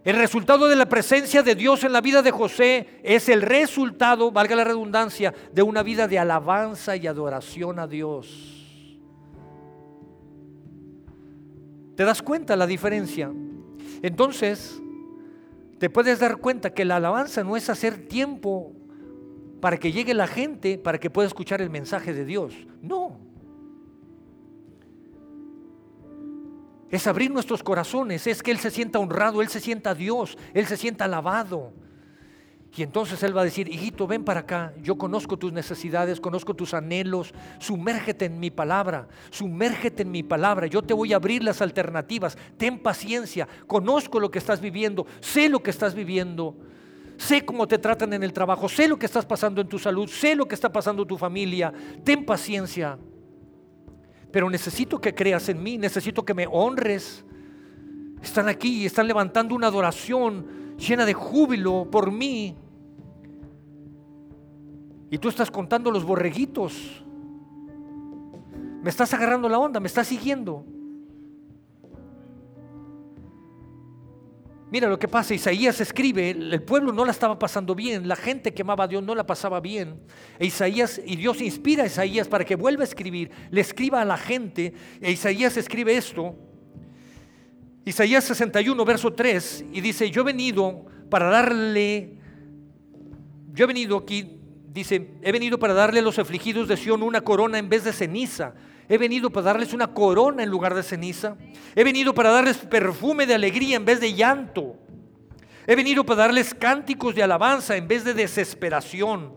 El 0.03 0.17
resultado 0.17 0.67
de 0.67 0.77
la 0.77 0.87
presencia 0.87 1.43
de 1.43 1.55
Dios 1.55 1.85
en 1.85 1.93
la 1.93 2.01
vida 2.01 2.23
de 2.23 2.31
José 2.31 3.01
es 3.03 3.29
el 3.29 3.43
resultado, 3.43 4.31
valga 4.31 4.57
la 4.57 4.65
redundancia, 4.65 5.33
de 5.53 5.63
una 5.63 5.83
vida 5.83 6.09
de 6.09 6.19
alabanza 6.19 6.97
y 6.97 7.07
adoración 7.07 7.79
a 7.79 7.87
Dios. 7.87 8.99
¿Te 11.97 12.05
das 12.05 12.23
cuenta 12.23 12.57
la 12.57 12.67
diferencia? 12.67 13.31
Entonces, 14.05 14.83
te 15.79 15.89
puedes 15.89 16.19
dar 16.19 16.37
cuenta 16.37 16.75
que 16.75 16.85
la 16.85 16.97
alabanza 16.97 17.43
no 17.43 17.57
es 17.57 17.71
hacer 17.71 18.07
tiempo 18.07 18.75
para 19.63 19.79
que 19.79 19.93
llegue 19.93 20.13
la 20.13 20.27
gente, 20.27 20.77
para 20.77 21.01
que 21.01 21.09
pueda 21.09 21.27
escuchar 21.27 21.63
el 21.63 21.71
mensaje 21.71 22.13
de 22.13 22.27
Dios. 22.27 22.53
No. 22.83 23.19
Es 26.91 27.07
abrir 27.07 27.31
nuestros 27.31 27.63
corazones, 27.63 28.27
es 28.27 28.43
que 28.43 28.51
Él 28.51 28.59
se 28.59 28.71
sienta 28.71 28.99
honrado, 28.99 29.41
Él 29.41 29.49
se 29.49 29.59
sienta 29.59 29.95
Dios, 29.95 30.37
Él 30.53 30.67
se 30.67 30.77
sienta 30.77 31.07
alabado. 31.07 31.73
Y 32.77 32.83
entonces 32.83 33.23
Él 33.23 33.37
va 33.37 33.43
a 33.43 33.45
decir, 33.45 33.69
hijito, 33.73 34.07
ven 34.07 34.25
para 34.25 34.41
acá, 34.41 34.73
yo 34.83 34.97
conozco 34.99 35.37
tus 35.37 35.53
necesidades, 35.53 36.21
conozco 36.21 36.55
tus 36.55 36.75
anhelos, 36.75 37.33
sumérgete 37.61 38.25
en 38.25 38.41
mi 38.41 38.51
palabra, 38.51 39.07
sumérgete 39.31 40.03
en 40.03 40.11
mi 40.11 40.25
palabra, 40.25 40.67
yo 40.67 40.83
te 40.83 40.93
voy 40.93 41.13
a 41.13 41.17
abrir 41.17 41.45
las 41.45 41.63
alternativas, 41.63 42.37
ten 42.57 42.81
paciencia, 42.81 43.47
conozco 43.69 44.19
lo 44.19 44.29
que 44.29 44.41
estás 44.41 44.61
viviendo, 44.61 45.07
sé 45.21 45.49
lo 45.49 45.63
que 45.63 45.71
estás 45.71 45.95
viviendo, 45.95 46.57
sé 47.17 47.45
cómo 47.45 47.69
te 47.69 47.79
tratan 47.79 48.13
en 48.13 48.25
el 48.25 48.33
trabajo, 48.33 48.69
sé 48.69 48.89
lo 48.89 48.99
que 48.99 49.07
estás 49.07 49.25
pasando 49.25 49.61
en 49.61 49.69
tu 49.69 49.79
salud, 49.79 50.09
sé 50.09 50.35
lo 50.35 50.49
que 50.49 50.57
está 50.57 50.73
pasando 50.73 51.03
en 51.03 51.09
tu 51.09 51.17
familia, 51.17 51.73
ten 52.03 52.27
paciencia, 52.27 52.99
pero 54.33 54.51
necesito 54.51 55.01
que 55.01 55.15
creas 55.15 55.49
en 55.49 55.63
mí, 55.63 55.79
necesito 55.79 56.25
que 56.25 56.35
me 56.35 56.49
honres. 56.51 57.25
Están 58.21 58.49
aquí 58.49 58.83
y 58.83 58.87
están 58.87 59.07
levantando 59.07 59.55
una 59.55 59.69
adoración 59.69 60.77
llena 60.77 61.07
de 61.07 61.15
júbilo 61.15 61.89
por 61.89 62.11
mí. 62.11 62.57
Y 65.11 65.19
tú 65.19 65.29
estás 65.29 65.51
contando 65.51 65.91
los 65.91 66.05
borreguitos. 66.05 67.05
Me 68.83 68.91
estás 68.91 69.15
agarrando 69.15 69.49
la 69.49 69.59
onda, 69.59 69.81
me 69.81 69.87
estás 69.87 70.09
siguiendo. 70.09 70.65
Mira 74.75 74.89
lo 74.89 74.99
que 74.99 75.07
pasa, 75.07 75.33
Isaías 75.35 75.81
escribe, 75.81 76.31
el 76.31 76.63
pueblo 76.63 76.93
no 76.93 77.05
la 77.05 77.13
estaba 77.13 77.39
pasando 77.39 77.77
bien, 77.77 78.09
la 78.09 78.17
gente 78.17 78.53
que 78.53 78.63
amaba 78.63 78.85
a 78.85 78.89
Dios 78.89 79.05
no 79.05 79.15
la 79.15 79.25
pasaba 79.25 79.61
bien. 79.61 80.01
E 80.37 80.47
Isaías, 80.47 81.01
y 81.07 81.15
Dios 81.15 81.41
inspira 81.43 81.85
a 81.85 81.87
Isaías 81.87 82.27
para 82.27 82.45
que 82.45 82.57
vuelva 82.57 82.83
a 82.83 82.85
escribir, 82.85 83.31
le 83.53 83.61
escriba 83.61 84.03
a 84.03 84.05
la 84.05 84.17
gente, 84.17 84.75
e 85.01 85.13
Isaías 85.13 85.57
escribe 85.57 85.97
esto, 85.97 86.35
Isaías 87.85 88.25
61, 88.25 88.85
verso 88.85 89.13
3, 89.13 89.67
y 89.75 89.81
dice, 89.81 90.11
yo 90.11 90.23
he 90.23 90.25
venido 90.25 90.87
para 91.09 91.27
darle, 91.27 92.19
yo 93.53 93.65
he 93.65 93.69
venido 93.69 93.97
aquí 93.99 94.41
Dice, 94.75 95.13
he 95.23 95.31
venido 95.31 95.61
para 95.61 95.73
darle 95.73 96.01
a 96.01 96.03
los 96.03 96.19
afligidos 96.19 96.67
de 96.67 96.77
Sión 96.77 97.05
una 97.05 97.21
corona 97.21 97.59
en 97.61 97.69
vez 97.69 97.85
de 97.85 97.93
ceniza. 97.93 98.55
He 98.89 98.99
venido 98.99 99.31
para 99.31 99.53
darles 99.53 99.73
una 99.73 99.95
corona 99.95 100.43
en 100.43 100.51
lugar 100.51 100.75
de 100.75 100.83
ceniza. 100.83 101.37
He 101.77 101.85
venido 101.85 102.13
para 102.13 102.33
darles 102.33 102.59
perfume 102.59 103.25
de 103.25 103.37
alegría 103.37 103.77
en 103.77 103.85
vez 103.85 104.01
de 104.01 104.13
llanto. 104.15 104.75
He 105.69 105.77
venido 105.77 106.05
para 106.05 106.23
darles 106.23 106.55
cánticos 106.55 107.15
de 107.15 107.23
alabanza 107.23 107.77
en 107.77 107.87
vez 107.87 108.03
de 108.05 108.15
desesperación. 108.15 109.33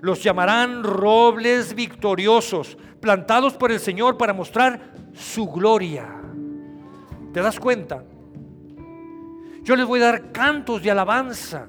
Los 0.00 0.22
llamarán 0.22 0.84
robles 0.84 1.74
victoriosos, 1.74 2.78
plantados 3.00 3.54
por 3.54 3.72
el 3.72 3.80
Señor 3.80 4.16
para 4.16 4.32
mostrar 4.32 4.94
su 5.12 5.48
gloria. 5.50 6.22
¿Te 7.34 7.42
das 7.42 7.58
cuenta? 7.58 8.04
Yo 9.64 9.74
les 9.74 9.86
voy 9.86 10.00
a 10.00 10.04
dar 10.04 10.30
cantos 10.30 10.80
de 10.84 10.90
alabanza. 10.92 11.68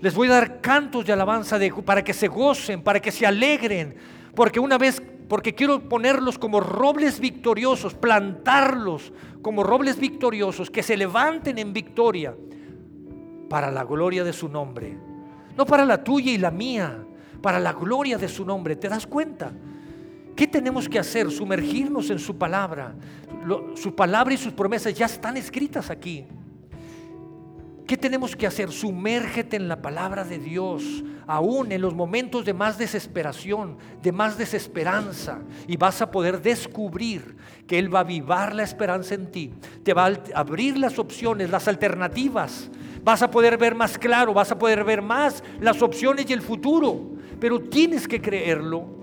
Les 0.00 0.14
voy 0.14 0.28
a 0.28 0.32
dar 0.32 0.60
cantos 0.60 1.04
de 1.04 1.12
alabanza 1.12 1.58
para 1.84 2.04
que 2.04 2.14
se 2.14 2.28
gocen, 2.28 2.82
para 2.82 3.00
que 3.00 3.10
se 3.10 3.26
alegren, 3.26 3.96
porque 4.34 4.60
una 4.60 4.78
vez, 4.78 5.02
porque 5.28 5.54
quiero 5.54 5.88
ponerlos 5.88 6.38
como 6.38 6.60
robles 6.60 7.18
victoriosos, 7.18 7.94
plantarlos 7.94 9.12
como 9.42 9.64
robles 9.64 9.98
victoriosos, 9.98 10.70
que 10.70 10.82
se 10.82 10.96
levanten 10.96 11.58
en 11.58 11.72
victoria 11.72 12.34
para 13.50 13.70
la 13.70 13.82
gloria 13.84 14.22
de 14.22 14.32
su 14.32 14.48
nombre. 14.48 14.96
No 15.56 15.66
para 15.66 15.84
la 15.84 16.04
tuya 16.04 16.30
y 16.30 16.38
la 16.38 16.52
mía, 16.52 17.04
para 17.42 17.58
la 17.58 17.72
gloria 17.72 18.18
de 18.18 18.28
su 18.28 18.44
nombre. 18.44 18.76
¿Te 18.76 18.88
das 18.88 19.06
cuenta? 19.06 19.50
¿Qué 20.36 20.46
tenemos 20.46 20.88
que 20.88 21.00
hacer? 21.00 21.28
Sumergirnos 21.32 22.10
en 22.10 22.20
su 22.20 22.38
palabra. 22.38 22.94
su 23.74 23.94
palabra 23.96 24.34
y 24.34 24.36
sus 24.36 24.52
promesas 24.52 24.94
ya 24.94 25.06
están 25.06 25.36
escritas 25.36 25.90
aquí. 25.90 26.24
¿Qué 27.88 27.96
tenemos 27.96 28.36
que 28.36 28.46
hacer? 28.46 28.70
Sumérgete 28.70 29.56
en 29.56 29.66
la 29.66 29.80
palabra 29.80 30.22
de 30.22 30.38
Dios, 30.38 31.02
aún 31.26 31.72
en 31.72 31.80
los 31.80 31.94
momentos 31.94 32.44
de 32.44 32.52
más 32.52 32.76
desesperación, 32.76 33.78
de 34.02 34.12
más 34.12 34.36
desesperanza, 34.36 35.38
y 35.66 35.78
vas 35.78 36.02
a 36.02 36.10
poder 36.10 36.42
descubrir 36.42 37.34
que 37.66 37.78
Él 37.78 37.92
va 37.92 38.00
a 38.00 38.02
avivar 38.02 38.54
la 38.54 38.62
esperanza 38.62 39.14
en 39.14 39.30
ti, 39.30 39.54
te 39.84 39.94
va 39.94 40.04
a 40.04 40.20
abrir 40.34 40.76
las 40.76 40.98
opciones, 40.98 41.48
las 41.48 41.66
alternativas, 41.66 42.70
vas 43.02 43.22
a 43.22 43.30
poder 43.30 43.56
ver 43.56 43.74
más 43.74 43.96
claro, 43.96 44.34
vas 44.34 44.52
a 44.52 44.58
poder 44.58 44.84
ver 44.84 45.00
más 45.00 45.42
las 45.58 45.80
opciones 45.80 46.28
y 46.28 46.34
el 46.34 46.42
futuro, 46.42 47.12
pero 47.40 47.58
tienes 47.58 48.06
que 48.06 48.20
creerlo. 48.20 48.98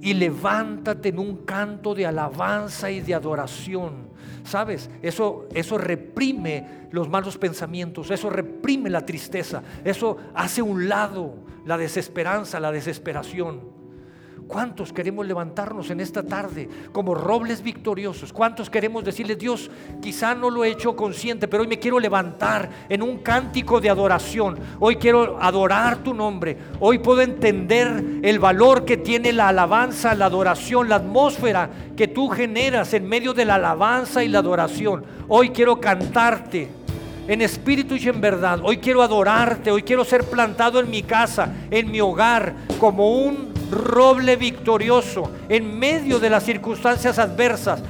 Y 0.00 0.14
levántate 0.14 1.10
en 1.10 1.18
un 1.18 1.44
canto 1.44 1.94
de 1.94 2.06
alabanza 2.06 2.90
y 2.90 3.00
de 3.00 3.14
adoración 3.14 4.10
¿Sabes? 4.44 4.90
Eso, 5.02 5.46
eso 5.54 5.78
reprime 5.78 6.88
los 6.90 7.08
malos 7.08 7.38
pensamientos, 7.38 8.10
eso 8.10 8.30
reprime 8.30 8.90
la 8.90 9.04
tristeza, 9.04 9.62
eso 9.84 10.16
hace 10.34 10.62
un 10.62 10.88
lado 10.88 11.34
la 11.66 11.76
desesperanza, 11.76 12.58
la 12.58 12.72
desesperación. 12.72 13.79
¿Cuántos 14.50 14.92
queremos 14.92 15.24
levantarnos 15.24 15.90
en 15.90 16.00
esta 16.00 16.24
tarde 16.24 16.68
como 16.90 17.14
robles 17.14 17.62
victoriosos? 17.62 18.32
¿Cuántos 18.32 18.68
queremos 18.68 19.04
decirle, 19.04 19.36
Dios, 19.36 19.70
quizá 20.02 20.34
no 20.34 20.50
lo 20.50 20.64
he 20.64 20.70
hecho 20.70 20.96
consciente, 20.96 21.46
pero 21.46 21.62
hoy 21.62 21.68
me 21.68 21.78
quiero 21.78 22.00
levantar 22.00 22.68
en 22.88 23.00
un 23.00 23.18
cántico 23.18 23.80
de 23.80 23.90
adoración? 23.90 24.58
Hoy 24.80 24.96
quiero 24.96 25.40
adorar 25.40 25.98
tu 25.98 26.12
nombre. 26.14 26.58
Hoy 26.80 26.98
puedo 26.98 27.20
entender 27.20 28.04
el 28.22 28.40
valor 28.40 28.84
que 28.84 28.96
tiene 28.96 29.32
la 29.32 29.50
alabanza, 29.50 30.16
la 30.16 30.26
adoración, 30.26 30.88
la 30.88 30.96
atmósfera 30.96 31.70
que 31.96 32.08
tú 32.08 32.28
generas 32.28 32.92
en 32.92 33.08
medio 33.08 33.32
de 33.32 33.44
la 33.44 33.54
alabanza 33.54 34.24
y 34.24 34.28
la 34.28 34.40
adoración. 34.40 35.04
Hoy 35.28 35.50
quiero 35.50 35.80
cantarte 35.80 36.68
en 37.28 37.40
espíritu 37.40 37.94
y 37.94 38.08
en 38.08 38.20
verdad. 38.20 38.58
Hoy 38.64 38.78
quiero 38.78 39.00
adorarte, 39.00 39.70
hoy 39.70 39.84
quiero 39.84 40.04
ser 40.04 40.24
plantado 40.24 40.80
en 40.80 40.90
mi 40.90 41.04
casa, 41.04 41.54
en 41.70 41.88
mi 41.88 42.00
hogar, 42.00 42.52
como 42.80 43.12
un 43.12 43.49
roble 43.70 44.36
victorioso 44.36 45.30
en 45.48 45.78
medio 45.78 46.18
de 46.18 46.30
las 46.30 46.44
circunstancias 46.44 47.18
adversas, 47.18 47.82